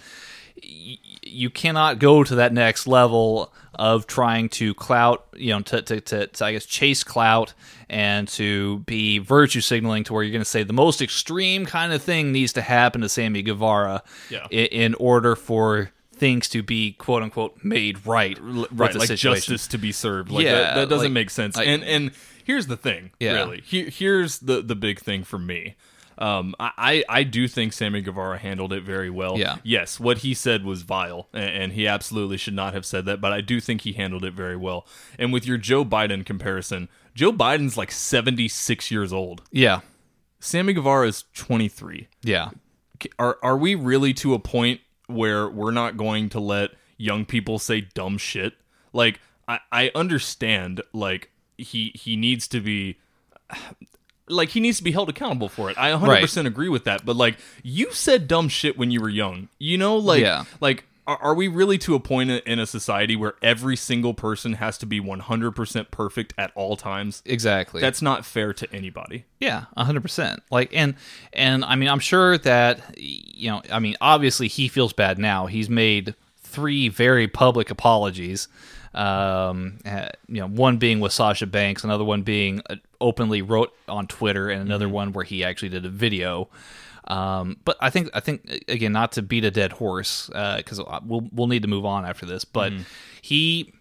[0.62, 5.81] y- you cannot go to that next level of trying to clout, you know, to,
[5.81, 7.55] to, to, to I guess chase clout
[7.89, 11.93] and to be virtue signaling to where you're going to say the most extreme kind
[11.95, 14.47] of thing needs to happen to Sammy Guevara Yeah.
[14.51, 15.91] in, in order for
[16.23, 19.35] things to be quote unquote made right, right like situation.
[19.35, 22.12] justice to be served like Yeah, that, that doesn't like- make sense like- and and
[22.45, 23.33] here's the thing Yeah.
[23.33, 25.75] really Here, here's the the big thing for me
[26.18, 29.39] um, I, I I do think Sammy Guevara handled it very well.
[29.39, 29.57] Yeah.
[29.64, 33.20] Yes, what he said was vile, and, and he absolutely should not have said that.
[33.20, 34.87] But I do think he handled it very well.
[35.18, 39.43] And with your Joe Biden comparison, Joe Biden's like seventy six years old.
[39.51, 39.81] Yeah,
[40.39, 42.51] Sammy Guevara is twenty three yeah,
[43.18, 47.59] are are we really to a point where we're not going to let young people
[47.59, 48.55] say dumb shit?
[48.92, 52.98] Like I, I understand like he he needs to be
[54.28, 55.76] like he needs to be held accountable for it.
[55.78, 59.48] I 100% agree with that, but like you said dumb shit when you were young.
[59.59, 60.44] You know like Yeah.
[60.61, 64.78] like are, we really to a point in- a society where every single person has
[64.78, 67.22] to be 100% perfect at all times?
[67.26, 67.80] exactly.
[67.80, 69.24] That's not fair to anybody.
[69.40, 70.42] Yeah, hundred percent.
[70.50, 70.94] Like, and
[71.32, 75.46] and I mean, I'm sure that you know, I mean, obviously he feels bad now.
[75.46, 78.46] He's made three very public apologies.
[78.94, 83.74] Um, uh, you know, one being with Sasha Banks, another one being uh, openly wrote
[83.88, 86.48] on Twitter, and another one where he actually did a video.
[87.12, 91.28] Um, but I think I think again, not to beat a dead horse, because we'll
[91.32, 92.44] we'll need to move on after this.
[92.44, 92.72] But
[93.20, 93.72] he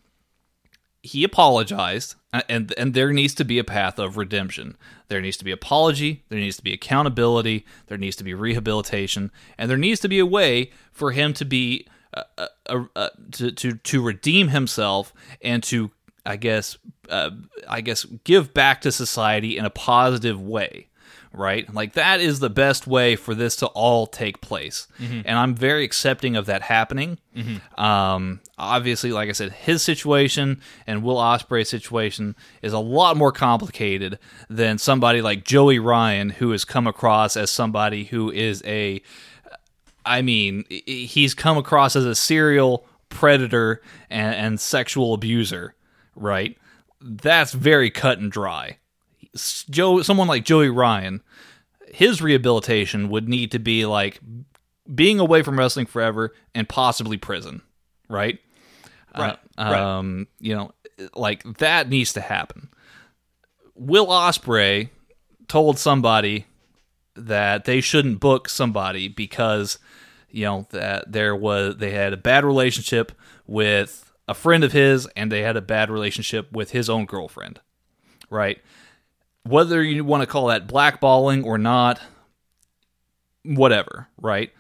[1.04, 4.78] he apologized uh, and and there needs to be a path of redemption
[5.08, 9.32] there needs to be apology there needs to be accountability there needs to be rehabilitation
[9.58, 13.10] and there needs to be a way for him to be uh, uh, uh, uh,
[13.32, 15.90] to, to to redeem himself and to
[16.26, 16.78] i guess
[17.10, 17.32] uh,
[17.68, 20.88] i guess give back to society in a positive way
[21.34, 21.74] right?
[21.74, 24.88] Like that is the best way for this to all take place.
[25.00, 27.20] And i'm very accepting of that happening.
[27.78, 33.32] Um, obviously, like I said, his situation and Will Ospreay's situation is a lot more
[33.32, 34.20] complicated
[34.50, 39.02] than somebody like Joey Ryan, who has come across as somebody who is a,
[40.06, 45.76] I mean, he's come across as a serial predator and, and sexual abuser,
[46.16, 46.58] right?
[47.00, 48.78] That's very cut and dry.
[49.70, 51.22] Joe, someone like Joey Ryan,
[51.94, 54.20] his rehabilitation would need to be like
[54.94, 57.62] being away from wrestling forever and possibly prison,
[58.10, 58.40] right?
[59.18, 59.80] Right, Uh, right.
[59.82, 60.72] Um, you know,
[61.16, 62.70] like that needs to happen.
[63.76, 64.90] Will Ospreay
[65.48, 66.46] told somebody
[67.16, 69.80] that they shouldn't book somebody because
[70.30, 73.12] you know that there was they had a bad relationship
[73.48, 77.60] with a friend of his and they had a bad relationship with his own girlfriend,
[78.30, 78.60] right?
[79.44, 82.00] Whether you want to call that blackballing or not,
[83.44, 84.52] whatever, right?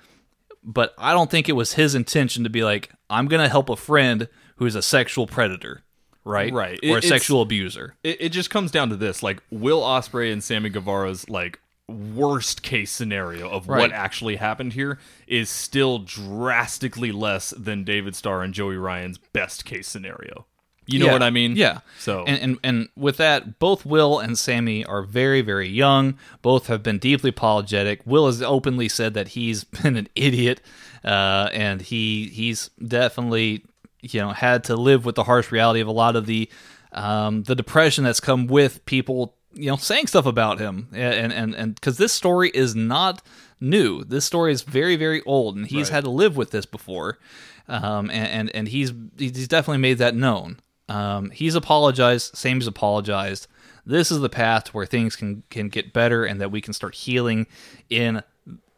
[0.63, 3.67] but I don't think it was his intention to be like, I'm going to help
[3.69, 4.27] a friend
[4.57, 5.81] who is a sexual predator,
[6.23, 6.53] right?
[6.53, 6.77] Right.
[6.83, 7.95] Or a It- it's- sexual abuser.
[8.03, 12.61] it, it just comes down to this like will ospreay and sammy guevara's like worst
[12.61, 13.79] case scenario of Right.
[13.79, 19.65] what actually happened here is still drastically less than david starr and joey ryan's best
[19.65, 20.45] case scenario
[20.87, 21.13] you know Yeah.
[21.13, 21.79] what i mean Yeah.
[21.99, 26.17] so And, and and with that, both Will and Sammy are very very young.
[26.41, 28.01] Both have been deeply apologetic.
[28.05, 30.59] Will has openly said that he's been an idiot,
[31.05, 33.63] uh, and he he's definitely
[34.01, 36.49] you know had to live with the harsh reality of a lot of the
[36.93, 41.53] um, the depression that's come with people you know saying stuff about him and and
[41.55, 43.21] and because this story is not
[43.59, 44.03] new.
[44.03, 45.95] This story is very very old, and he's Right.
[45.97, 47.19] had to live with this before,
[47.67, 50.57] um, and, and and he's he's definitely made that known.
[50.91, 52.35] Um, he's apologized.
[52.35, 53.47] Sammy's apologized.
[53.85, 56.95] This is the path where things can can get better, and that we can start
[56.95, 57.47] healing
[57.89, 58.23] in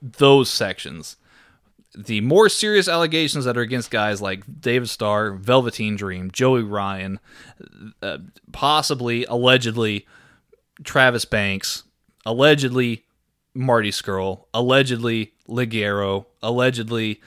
[0.02, 1.18] those sections.
[1.96, 7.20] The more serious allegations that are against guys like David Starr, Velveteen Dream, Joey Ryan,
[8.02, 8.20] uh,
[8.52, 10.06] possibly, allegedly,
[10.84, 11.84] Travis Banks,
[12.26, 13.06] allegedly,
[13.56, 17.22] Marty Scurll, allegedly, Ligero, allegedly,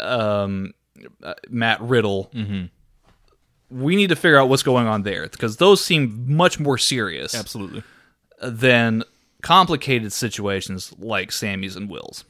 [0.00, 0.74] um,
[1.22, 2.30] uh, Matt Riddle.
[3.70, 7.34] We need to figure out what's going on there because those seem much more serious
[7.34, 7.82] absolutely
[8.42, 9.02] than
[9.42, 12.24] complicated situations like Sammy's and Will's.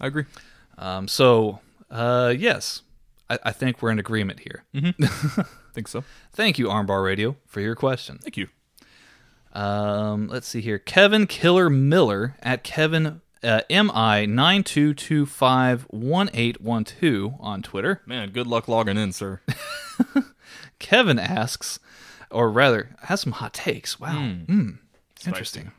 [0.00, 0.24] i agree
[0.78, 2.82] Um, so, uh, yes,
[3.30, 4.64] I, I think we're in agreement here.
[5.74, 8.18] think so Thank you, Armbar Radio, for your question.
[8.18, 8.48] thank you
[9.52, 10.78] Um, let's see here.
[10.78, 17.34] Kevin Killer Miller at Kevin uh, MI nine two two five one eight one two
[17.40, 18.00] on Twitter.
[18.06, 19.40] man good luck logging in sir
[20.82, 21.78] Kevin asks,
[22.30, 23.98] or rather, has some hot takes.
[23.98, 24.12] Wow,
[24.48, 24.78] Mm,
[25.26, 25.72] interesting.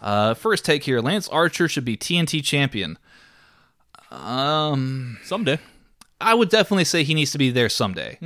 [0.00, 2.96] Uh, first take here: Lance Archer should be TNT champion.
[4.10, 5.58] Um, someday
[6.20, 8.18] I would definitely say he needs to be there someday.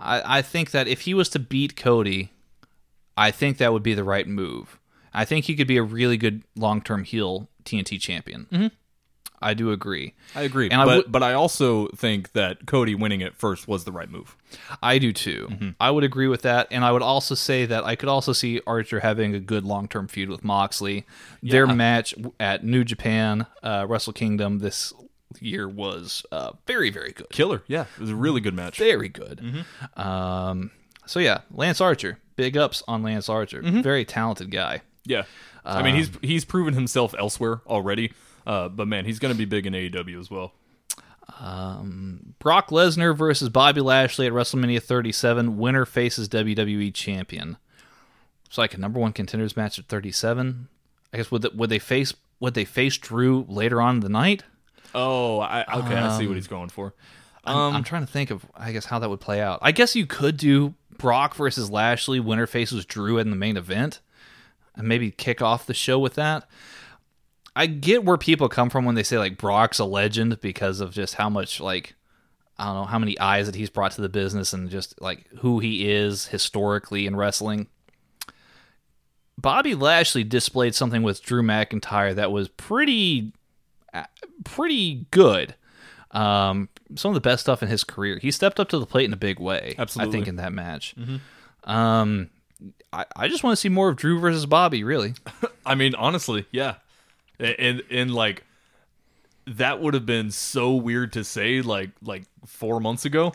[0.00, 2.30] I, I think that if he was to beat Cody,
[3.16, 4.78] I think that would be the right move.
[5.14, 8.70] I think he could be a really good long term heel TNT champion.
[9.40, 10.14] I do agree.
[10.34, 13.84] i agree And but, would- but i also think that cody winning it first was
[13.84, 14.36] the right move
[14.82, 15.74] I do too.
[15.78, 18.62] I would agree with that, and I would also say that I could also see
[18.66, 21.04] Archer having a good long term feud with Moxley.
[21.42, 24.94] Their match at New Japan uh, Wrestle Kingdom this
[25.38, 27.28] year was uh, very very good.
[27.28, 29.66] killer yeah it was a really good match very good.
[29.98, 30.70] Um,
[31.06, 34.80] so yeah, Lance Archer, big ups on Lance Archer, very talented guy.
[35.04, 35.24] Yeah,
[35.64, 38.12] I mean he's Um, he's proven himself elsewhere already.
[38.48, 40.52] Uh, but man, he's going to be big in AEW as well.
[42.38, 45.56] Brock Lesnar versus Bobby Lashley at WrestleMania 37.
[45.58, 47.58] Winner faces WWE champion.
[48.46, 50.68] It's like a number one contenders match at 37.
[51.12, 54.08] I guess would they, would they face would they face Drew later on in the
[54.08, 54.44] night?
[54.94, 56.94] Oh, I, okay, I see what Um, he's going for.
[57.44, 59.58] I'm, I'm trying to think of I guess how that would play out.
[59.62, 62.20] I guess you could do Brock versus Lashley.
[62.20, 64.00] Winner faces Drew in the main event,
[64.74, 66.48] and maybe kick off the show with that.
[67.58, 70.92] I get where people come from when they say like Brock's a legend because of
[70.92, 71.96] just how much like
[72.56, 75.26] I don't know how many eyes that he's brought to the business and just like
[75.40, 77.66] who he is historically in wrestling.
[79.36, 83.32] Bobby Lashley displayed something with Drew McIntyre that was pretty
[83.92, 84.04] uh,
[84.44, 85.56] pretty good.
[86.12, 88.20] Um, some of the best stuff in his career.
[88.22, 89.74] He stepped up to the plate in a big way.
[89.76, 90.94] Absolutely, I think in that match.
[91.64, 92.30] Um,
[92.92, 94.84] I, I just want to see more of Drew versus Bobby.
[94.84, 95.14] Really,
[95.66, 96.76] I mean, honestly, yeah,
[97.38, 98.44] and and like
[99.46, 103.32] that would have been so weird to say like like four months ago,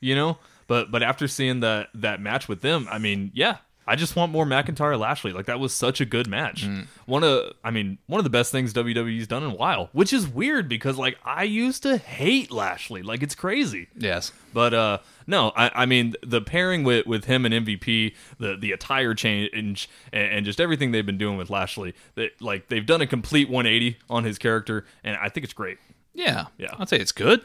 [0.00, 0.38] you know.
[0.66, 4.32] But but after seeing that that match with them, I mean, yeah, I just want
[4.32, 5.32] more McIntyre Lashley.
[5.32, 6.66] Like that was such a good match.
[7.06, 10.12] One of I mean one of the best things WWE's done in a while, which
[10.12, 13.02] is weird because like I used to hate Lashley.
[13.02, 13.88] Like it's crazy.
[13.96, 14.32] yes.
[14.52, 18.72] But uh no, I, I mean the pairing with, with him and MVP, the the
[18.72, 23.00] attire change and, and just everything they've been doing with Lashley, that like they've done
[23.00, 25.78] a complete 180 on his character, and I think it's great.
[26.14, 26.74] Yeah, Yeah.
[26.78, 27.42] I'd say it's good.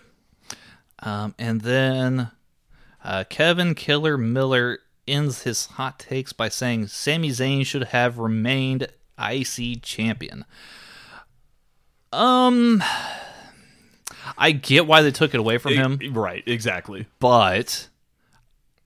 [1.00, 2.32] Um, and then
[3.04, 8.88] uh, Kevin Killer Miller ends his hot takes by saying Sami Zayn should have remained
[9.20, 10.45] IC champion.
[12.14, 12.84] Um,
[14.38, 16.43] I get why they took it away from him, right?
[16.45, 17.08] Exactly.
[17.20, 17.88] but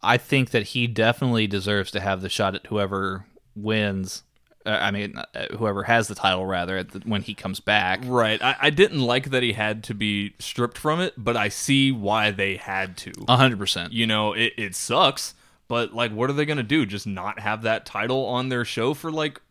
[0.03, 4.21] I think that he definitely deserves to have the shot at whoever wins.
[4.65, 8.01] Uh, I mean, uh, whoever has the title, rather, at the, when he comes back.
[8.03, 8.41] Right.
[8.41, 11.91] I, I didn't like that he had to be stripped from it, but I see
[11.91, 13.11] why they had to.
[13.27, 13.93] A hundred percent.
[13.93, 15.33] you know, it, it sucks,
[15.67, 16.85] but like, what are they gonna do?
[16.85, 19.41] Just not have that title on their show for like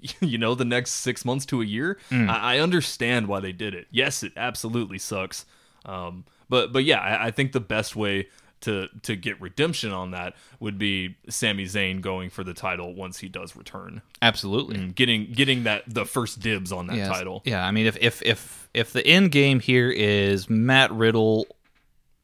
[0.20, 1.98] you know, the next six months to a year.
[2.10, 2.28] Mm.
[2.28, 3.86] I, I understand why they did it.
[3.90, 5.46] Yes, it absolutely sucks.
[5.84, 8.28] Um, but but yeah, I, I think the best way
[8.62, 13.18] to to get redemption on that would be Sami Zayn going for the title once
[13.18, 14.76] he does return, Absolutely.
[14.76, 17.08] and getting getting that the first dibs on that Yes.
[17.08, 17.42] title.
[17.44, 21.46] Yeah, I mean, if if if if the end game here is Matt Riddle,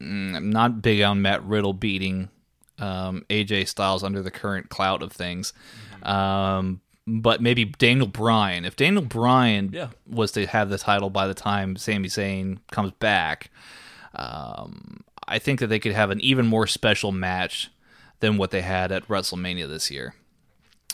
[0.01, 2.31] mm, I'm not big on Matt Riddle beating
[2.83, 5.53] um, AJ Styles under the current clout of things,
[6.03, 8.65] um, but maybe Daniel Bryan.
[8.65, 9.89] If Daniel Bryan Yeah.
[10.07, 13.51] was to have the title by the time Sami Zayn comes back,
[14.15, 17.71] um, I think that they could have an even more special match
[18.21, 20.15] than what they had at WrestleMania this year.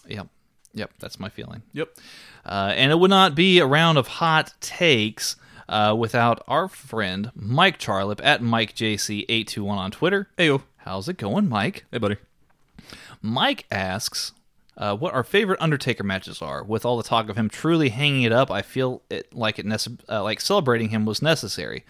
[0.07, 0.29] Yep,
[0.75, 1.63] yep, that's my feeling.
[1.73, 1.89] Yep.
[2.47, 5.37] Uh, and it would not be a round of hot takes
[5.69, 10.29] uh, without our friend Mike Charlip at MikeJC821 on Twitter.
[10.39, 10.63] Heyo.
[10.89, 11.85] How's it going, Mike?
[11.93, 12.17] Hey, buddy.
[13.21, 14.33] Mike asks
[14.79, 16.65] uh, what our favorite Undertaker matches are.
[16.65, 19.67] With all the talk of him truly hanging it up, I feel it like it
[19.67, 21.85] nece- uh, like celebrating him was necessary.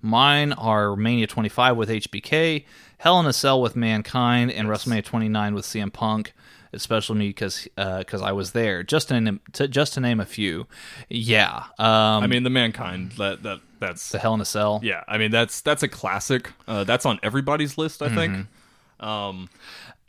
[0.00, 2.64] Mine are Mania 25 with HBK,
[2.98, 6.32] Hell in a Cell with Mankind, and WrestleMania 29 with CM Punk.
[6.72, 8.84] Especially me because because I was there.
[8.84, 10.68] Just to, name- to just to name a few,
[11.08, 11.64] yeah.
[11.78, 14.80] Um, I mean, the mankind that that that's the Hell in a Cell.
[14.82, 15.02] yeah.
[15.08, 16.52] I mean, that's that's a classic.
[16.68, 18.34] Uh, that's on everybody's list, I think.
[18.34, 19.04] Mm-hmm.
[19.04, 19.48] Um,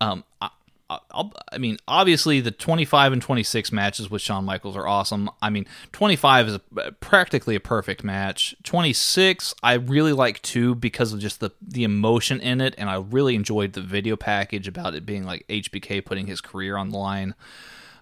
[0.02, 0.50] Um, I,
[0.90, 5.30] I, I'll- I mean, obviously the 25 and 26 matches with Shawn Michaels are awesome.
[5.42, 8.56] I mean, 25 is a, practically a perfect match.
[8.64, 12.96] 26, I really like too because of just the the emotion in it, and I
[12.98, 16.98] really enjoyed the video package about it being like HBK putting his career on the
[16.98, 17.34] line.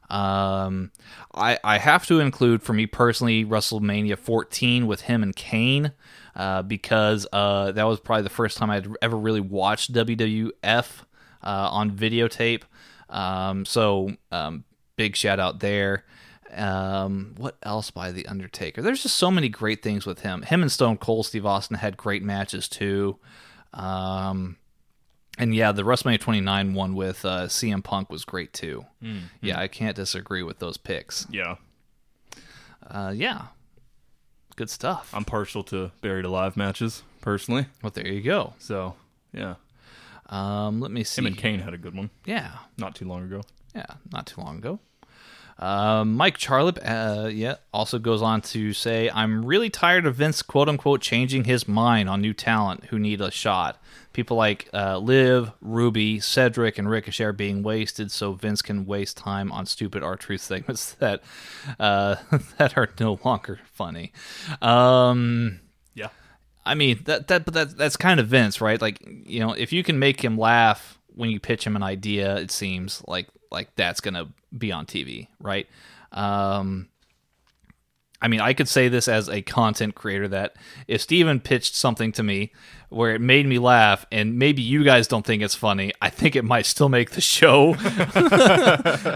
[0.10, 0.92] Um,
[1.34, 5.94] I I have to include for me personally WrestleMania 14 with him and Kane,
[6.36, 10.54] uh, because uh, that was probably the first time I'd ever really watched WWF
[11.44, 12.64] uh, on videotape.
[13.10, 14.64] Um, so um,
[14.96, 16.06] big shout out there.
[16.56, 18.82] Um, what else by the Undertaker?
[18.82, 20.44] There's just so many great things with him.
[20.44, 23.18] Him and Stone Cold Steve Austin had great matches too.
[23.74, 24.58] Um,
[25.38, 28.86] and yeah, the WrestleMania 29 one with uh, CM Punk was great too.
[29.42, 31.26] Yeah, I can't disagree with those picks.
[31.32, 31.56] yeah.
[32.90, 33.44] Uh, yeah,
[34.58, 35.10] good stuff.
[35.14, 37.68] I'm partial to buried alive matches personally.
[37.82, 38.54] well, there you go.
[38.60, 38.96] So
[39.34, 39.56] yeah,
[40.28, 41.22] Um, let me see.
[41.22, 43.42] him and Kane had a good one Yeah, not too long ago.
[43.74, 44.80] yeah, not too long ago.
[45.60, 50.42] Um, Mike Charlip, uh, yeah, also goes on to say, "I'm really tired of Vince
[50.42, 53.80] quote unquote changing his mind on new talent who need a shot.
[54.14, 59.18] People like uh, Liv, Ruby, Cedric, and Ricochet are being wasted, so Vince can waste
[59.18, 61.22] time on stupid R Truth segments that
[61.80, 62.16] uh,
[62.58, 64.12] that are no longer funny."
[64.62, 65.60] Um,
[65.94, 66.10] Yeah.
[66.66, 68.82] I mean that that but that that's kind of Vince, right?
[68.82, 72.38] Like you know, if you can make him laugh when you pitch him an idea,
[72.38, 75.68] it seems like like that's gonna be on TV, right?
[76.12, 76.90] Um,
[78.22, 80.56] I mean, I could say this as a content creator that
[80.88, 82.54] if Steven pitched something to me
[82.94, 86.36] where it made me laugh, and maybe you guys don't think it's funny, I think
[86.36, 87.76] it might still make the show.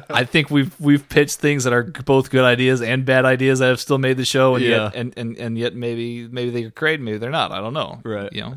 [0.10, 3.68] I think we've we've pitched things that are both good ideas and bad ideas that
[3.68, 4.84] have still made the show, and Yeah.
[4.86, 7.52] yet and, and and yet maybe maybe they're great, maybe they're not.
[7.52, 8.00] I don't know.
[8.04, 8.32] Right.
[8.34, 8.56] You know,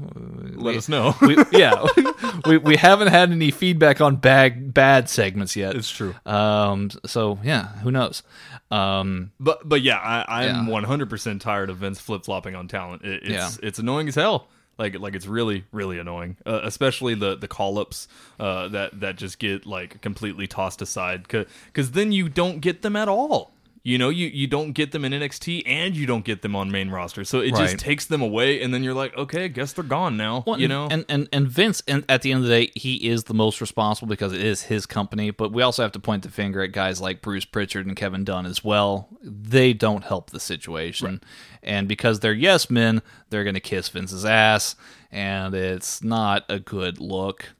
[0.54, 1.14] Let we- us know.
[1.22, 1.86] we, yeah,
[2.46, 5.76] we, we haven't had any feedback on bad bad segments yet.
[5.76, 6.14] It's true.
[6.26, 6.90] Um.
[7.06, 8.22] So yeah, who knows?
[8.70, 9.32] Um.
[9.40, 10.80] But but yeah, I, I'm Yeah.
[10.80, 13.02] 100% tired of Vince flip flopping on talent.
[13.02, 13.50] It, it's Yeah.
[13.62, 14.48] it's annoying as hell.
[14.80, 18.08] Like like it's really really annoying, uh, especially the the call ups
[18.40, 22.96] uh, that that just get like completely tossed aside because then you don't get them
[22.96, 23.52] at all.
[23.82, 26.70] You know, you, you don't get them in NXT and you don't get them on
[26.70, 27.62] main roster, so it Right.
[27.70, 30.44] just takes them away, and then you're like, okay, I guess they're gone now.
[30.46, 33.08] Well, you know, and and and Vince, and at the end of the day, he
[33.08, 35.30] is the most responsible because it is his company.
[35.30, 38.22] But we also have to point the finger at guys like Bruce Pritchard and Kevin
[38.22, 39.08] Dunn as well.
[39.22, 41.22] They don't help the situation,
[41.62, 43.00] and because they're yes men,
[43.30, 44.76] they're going to kiss Vince's ass,
[45.10, 47.54] and it's not a good look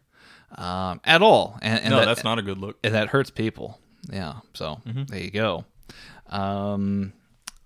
[0.54, 1.58] um, at all.
[1.62, 2.76] And, and no, that- that's not a good look.
[2.84, 3.78] and that hurts people.
[4.12, 4.34] Yeah.
[4.52, 5.64] So there you go.
[6.30, 7.12] Um,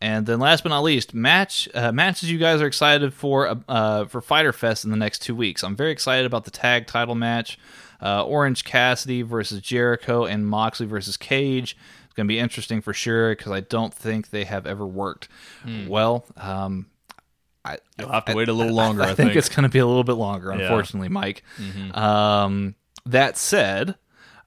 [0.00, 4.04] and then last but not least, match uh, matches you guys are excited for uh,
[4.06, 5.62] for Fyter Fest in the next two weeks.
[5.64, 7.58] I'm very excited about the tag title match,
[8.02, 11.76] uh, Orange Cassidy versus Jericho and Moxley versus Cage.
[12.04, 15.28] It's going to be interesting for sure because I don't think they have ever worked
[15.88, 16.26] well.
[16.36, 16.86] Um,
[17.64, 19.02] I, You'll have to wait a little longer.
[19.02, 21.42] I, I think it's going to be a little bit longer, unfortunately, Mike.
[21.94, 22.74] Um,
[23.06, 23.94] that said,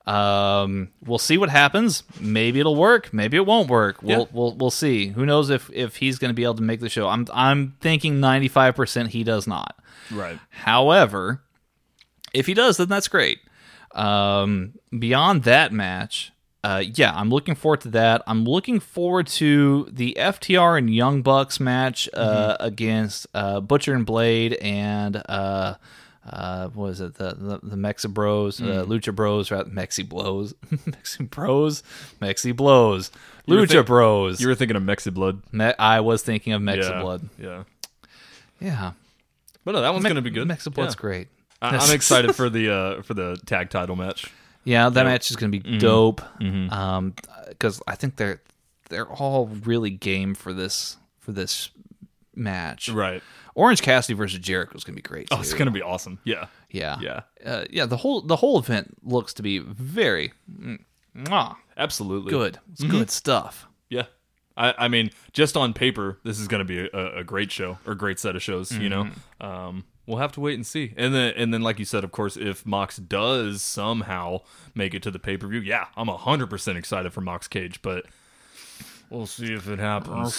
[0.07, 2.03] um, we'll see what happens.
[2.19, 3.13] Maybe it'll work.
[3.13, 4.01] Maybe it won't work.
[4.01, 4.25] We'll Yeah.
[4.31, 5.07] we'll we'll see.
[5.09, 7.07] Who knows if if he's going to be able to make the show?
[7.09, 9.77] I'm I'm thinking 95 percent he does not.
[10.11, 10.39] right.
[10.49, 11.41] However,
[12.33, 13.39] if he does, then that's great.
[13.95, 16.31] Um, beyond that match,
[16.63, 18.21] uh, yeah, I'm looking forward to that.
[18.27, 24.05] I'm looking forward to the FTR and Young Bucks match uh, against uh, Butcher and
[24.05, 25.21] Blade and
[26.31, 30.07] uh, uh, what was it the the, the Mexa Bros, uh, Lucha Bros, rather Mexi
[30.07, 31.83] Blows, Mexi Bros,
[32.21, 33.11] Mexi Blows,
[33.47, 34.41] Lucha think- Bros.
[34.41, 35.41] You were thinking of Mexi Blood.
[35.51, 37.01] Me- I was thinking of Mexi yeah.
[37.01, 37.29] Blood.
[37.39, 37.63] Yeah.
[38.59, 38.91] Yeah,
[39.63, 40.47] But no, that one's Me- gonna be good.
[40.47, 41.01] Mexi Blood's Yeah.
[41.01, 41.27] great.
[41.61, 44.31] I- I'm excited for the uh, for the tag title match.
[44.63, 46.19] Yeah, that match is going to be dope.
[46.41, 46.73] Mm-hmm.
[46.73, 47.13] Um,
[47.47, 48.41] because I think they're
[48.89, 51.69] they're all really game for this for this
[52.35, 52.89] match.
[52.89, 53.23] Right.
[53.57, 55.27] Orange Cassidy versus Jericho is going to be great.
[55.31, 56.19] Oh, it's gonna be awesome.
[56.23, 56.45] Yeah.
[56.69, 57.21] yeah, Yeah.
[57.43, 57.87] uh, yeah.
[57.87, 60.77] The whole the whole event looks to be very mm,
[61.15, 62.29] mwah, Absolutely.
[62.29, 62.59] good.
[62.71, 62.91] It's Mm-hmm.
[62.91, 63.67] good stuff.
[63.89, 64.03] Yeah.
[64.55, 67.79] I, I mean, just on paper, this is going to be a, a great show
[67.85, 68.71] or great set of shows.
[68.71, 69.09] You know,
[69.41, 70.93] um, we'll have to wait and see.
[70.97, 74.41] And then, and then, like you said, of course, if Mox does somehow
[74.75, 77.81] make it to the pay per view, yeah, I'm hundred percent excited for Mox Cage.
[77.83, 78.05] But
[79.11, 80.33] we'll see if it happens.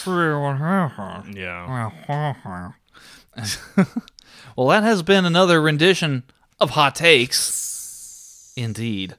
[1.33, 1.67] Yeah.
[4.57, 6.25] Well, that has been another rendition
[6.59, 8.53] of Hot Takes.
[8.57, 9.15] Indeed.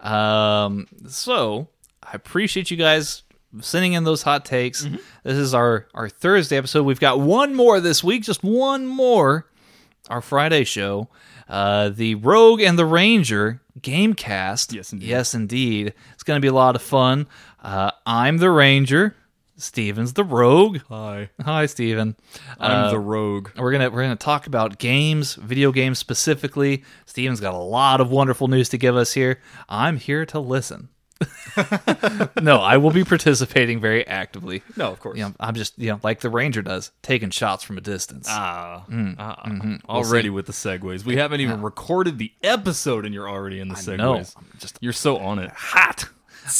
[0.00, 1.68] Um, so
[2.02, 3.22] I appreciate you guys
[3.60, 4.82] sending in those hot takes.
[5.24, 6.82] This is our our Thursday episode.
[6.84, 9.46] We've got one more this week, just one more.
[10.08, 11.08] Our Friday show,
[11.48, 14.72] uh, the Rogue and the Ranger Gamecast.
[14.72, 15.08] Yes, indeed.
[15.08, 15.94] Yes, indeed.
[16.12, 17.26] It's going to be a lot of fun.
[17.60, 19.16] Uh, I'm the Ranger.
[19.58, 20.80] Steven's the Rogue.
[20.88, 21.30] Hi.
[21.42, 22.16] Hi, Steven.
[22.60, 23.50] I'm the rogue.
[23.56, 26.84] We're gonna we're gonna talk about games, video games specifically.
[27.06, 29.40] Steven's got a lot of wonderful news to give us here.
[29.68, 30.90] I'm here to listen.
[32.42, 34.62] no, I will be participating very actively.
[34.76, 35.16] No, of course.
[35.16, 38.26] You know, I'm just you know like the ranger does, taking shots from a distance.
[38.30, 39.76] Ah, Mm, ah, mm-hmm.
[39.88, 41.04] already with the segues.
[41.04, 43.96] We haven't even recorded the episode, and you're already in the segues.
[43.96, 44.16] know.
[44.16, 45.50] I'm just You're so on it.
[45.50, 46.10] hot.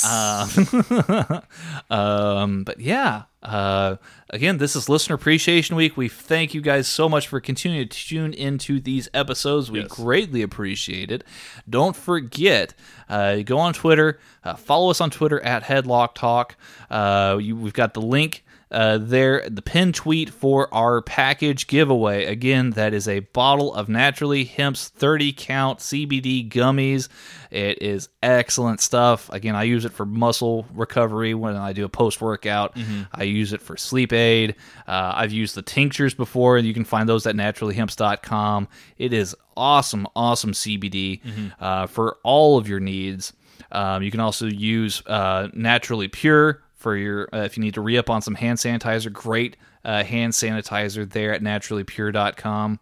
[0.05, 1.43] Um,
[1.91, 3.97] um, but yeah, uh,
[4.31, 5.97] again, this is Listener Appreciation Week.
[5.97, 9.71] We thank you guys so much for continuing to tune into these episodes.
[9.71, 9.89] We Yes.
[9.89, 11.25] greatly appreciate it.
[11.69, 12.75] Don't forget,
[13.09, 16.57] uh, go on Twitter, uh, follow us on Twitter at Headlock Talk.
[16.91, 22.25] Uh, you, we've got the link uh, there, the pin tweet for our package giveaway.
[22.25, 27.09] Again, that is a bottle of Naturally Hemp's 30 count CBD gummies.
[27.51, 29.31] It is excellent stuff.
[29.31, 32.77] Again, I use it for muscle recovery when I do a post workout.
[33.15, 34.57] I use it for sleep aid.
[34.89, 38.69] Uh, I've used the tinctures before, and you can find those at naturallyhemps.com.
[38.99, 41.21] It is awesome, awesome CBD
[41.61, 43.33] uh, for all of your needs.
[43.73, 47.81] Um, you can also use uh, Naturally Pure for your uh, if you need to
[47.81, 49.13] re up on some hand sanitizer.
[49.13, 52.79] Great uh, hand sanitizer there at naturallypure.com.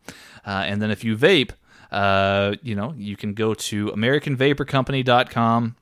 [0.46, 1.52] Uh, and then if you vape,
[1.90, 5.76] uh, you know you can go to AmericanVaporCompany.com.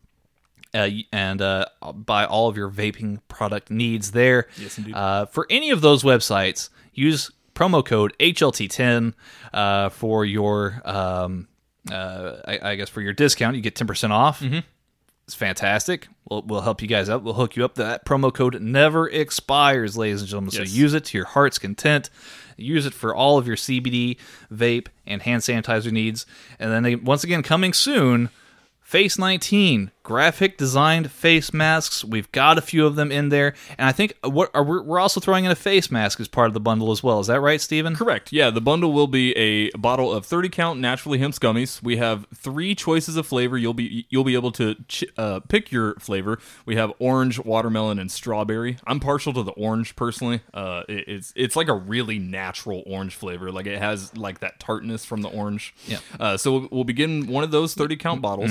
[0.72, 4.46] Uh, and uh, buy all of your vaping product needs there.
[4.56, 4.94] Yes, indeed.
[4.94, 9.14] Uh, for any of those websites, use promo code HLT10
[9.52, 11.48] uh, for your, um,
[11.90, 13.56] uh, I, I guess, for your discount.
[13.56, 14.40] You get 10% off.
[14.40, 14.60] Mm-hmm.
[15.24, 16.08] It's fantastic.
[16.28, 17.22] We'll, we'll help you guys out.
[17.22, 17.76] We'll hook you up.
[17.76, 20.50] That promo code never expires, ladies and gentlemen.
[20.52, 20.68] Yes.
[20.68, 22.10] So use it to your heart's content.
[22.56, 24.18] Use it for all of your CBD,
[24.52, 26.26] vape, and hand sanitizer needs.
[26.58, 28.30] And then, they, once again, coming soon,
[28.92, 32.04] Face 19 graphic designed face masks.
[32.04, 34.98] We've got a few of them in there, and I think what are we, we're
[35.00, 37.20] also throwing in a face mask as part of the bundle as well.
[37.20, 37.96] Is that right, Steven?
[37.96, 38.32] Correct.
[38.32, 41.82] Yeah, the bundle will be a bottle of 30 count naturally hemp gummies.
[41.82, 43.56] We have three choices of flavor.
[43.56, 46.38] You'll be you'll be able to ch- uh, pick your flavor.
[46.66, 48.76] We have orange, watermelon, and strawberry.
[48.86, 50.40] I'm partial to the orange personally.
[50.52, 53.50] Uh, it- it's it's like a really natural orange flavor.
[53.50, 55.74] Like it has like that tartness from the orange.
[55.86, 55.98] Yeah.
[56.20, 58.50] Uh, so we'll, we'll begin one of those 30 count bottles.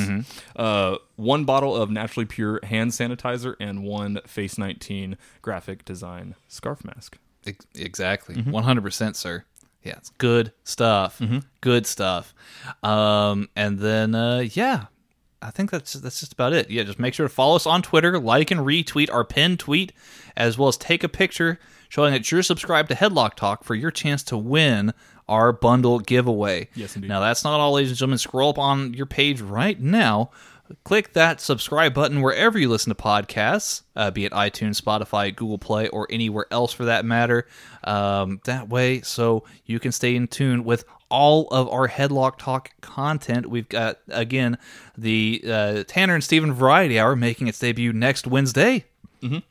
[0.55, 6.83] Uh, one bottle of naturally pure hand sanitizer and one Face 19 graphic design scarf
[6.83, 7.17] mask.
[7.75, 8.35] Exactly.
[8.35, 8.55] Mm-hmm.
[8.55, 9.45] 100%, sir.
[9.83, 11.19] Yeah, it's good stuff.
[11.61, 12.35] Good stuff.
[12.83, 14.85] Um, and then, uh, yeah,
[15.41, 16.69] I think that's that's just about it.
[16.69, 19.91] Yeah, just make sure to follow us on Twitter, like and retweet our pinned tweet,
[20.37, 21.57] as well as take a picture
[21.89, 24.93] showing that you're subscribed to Headlock Talk for your chance to win
[25.27, 26.69] our bundle giveaway.
[26.75, 27.07] Yes, indeed.
[27.07, 28.17] Now, that's not all, ladies and gentlemen.
[28.19, 30.29] Scroll up on your page right now.
[30.83, 35.57] Click that subscribe button wherever you listen to podcasts, uh, be it iTunes, Spotify, Google
[35.57, 37.47] Play, or anywhere else for that matter.
[37.83, 42.71] Um, that way, so you can stay in tune with all of our Headlock Talk
[42.81, 43.49] content.
[43.49, 44.57] We've got, again,
[44.97, 48.85] the uh, Tanner and Steven Variety Hour making its debut next Wednesday.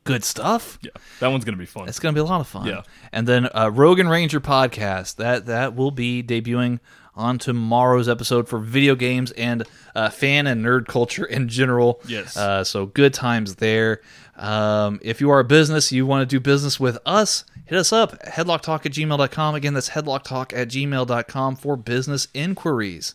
[0.02, 0.80] Good stuff.
[0.82, 0.90] Yeah,
[1.20, 1.88] that one's gonna be fun.
[1.88, 2.66] It's going to be a lot of fun.
[2.66, 2.82] Yeah.
[3.12, 6.80] And then uh, Rogue and Ranger podcast that that will be debuting
[7.14, 9.64] on tomorrow's episode for video games and
[9.94, 12.00] uh, fan and nerd culture in general.
[12.06, 12.36] Yes.
[12.36, 14.00] Uh, so good times there.
[14.36, 17.92] Um, if you are a business, you want to do business with us, hit us
[17.92, 19.54] up headlocktalk at gmail.com.
[19.54, 23.14] Again, that's headlocktalk at gmail.com for business inquiries.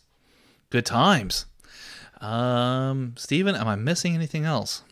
[0.70, 1.46] Good times.
[2.22, 4.84] Um, Steven, am I missing anything else?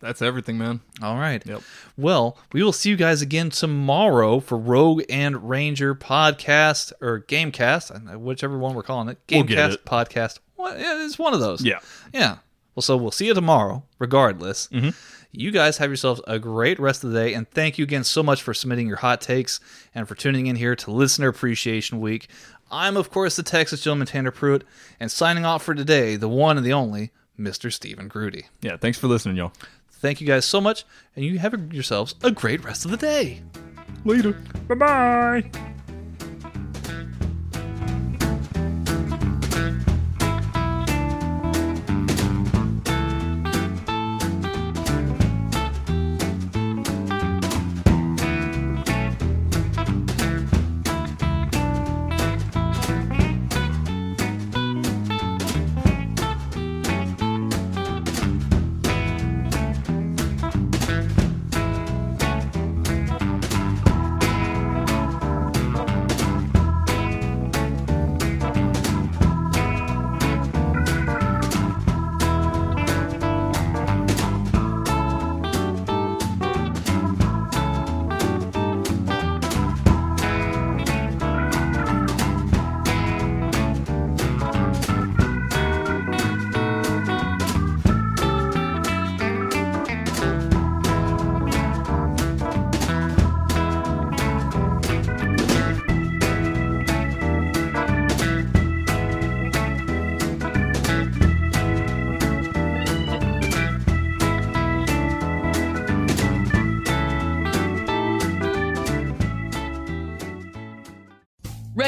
[0.00, 0.80] That's everything, man.
[1.02, 1.44] All right.
[1.46, 1.62] Yep.
[1.96, 8.16] Well, we will see you guys again tomorrow for Rogue and Ranger podcast or Gamecast,
[8.18, 9.18] whichever one we're calling it.
[9.30, 9.84] We'll Gamecast it.
[9.84, 10.38] podcast.
[10.56, 10.78] What?
[10.78, 11.62] Yeah, it's one of those.
[11.62, 11.80] Yeah.
[12.12, 12.38] Yeah.
[12.74, 14.68] Well, so we'll see you tomorrow, regardless.
[14.68, 14.90] Mm-hmm.
[15.32, 18.22] You guys have yourselves a great rest of the day, and thank you again so
[18.22, 19.60] much for submitting your hot takes
[19.94, 22.28] and for tuning in here to Listener Appreciation Week.
[22.70, 24.64] I'm, of course, the Texas gentleman Tanner Pruitt,
[24.98, 27.72] and signing off for today, the one and the only Mr.
[27.72, 28.46] Steven Grudy.
[28.60, 28.76] Yeah.
[28.76, 29.52] Thanks for listening, y'all.
[30.00, 33.42] Thank you guys so much, and you have yourselves a great rest of the day.
[34.04, 34.32] Later.
[34.66, 35.50] Bye bye.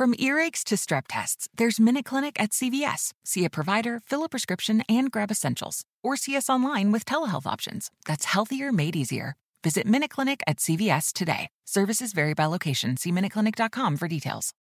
[0.00, 3.12] From earaches to strep tests, there's Minute Clinic at CVS.
[3.22, 5.84] See a provider, fill a prescription, and grab essentials.
[6.02, 7.90] Or see us online with telehealth options.
[8.06, 9.36] That's healthier made easier.
[9.62, 11.48] Visit Minute Clinic at CVS today.
[11.66, 12.96] Services vary by location.
[12.96, 14.54] See MinuteClinic.com for details.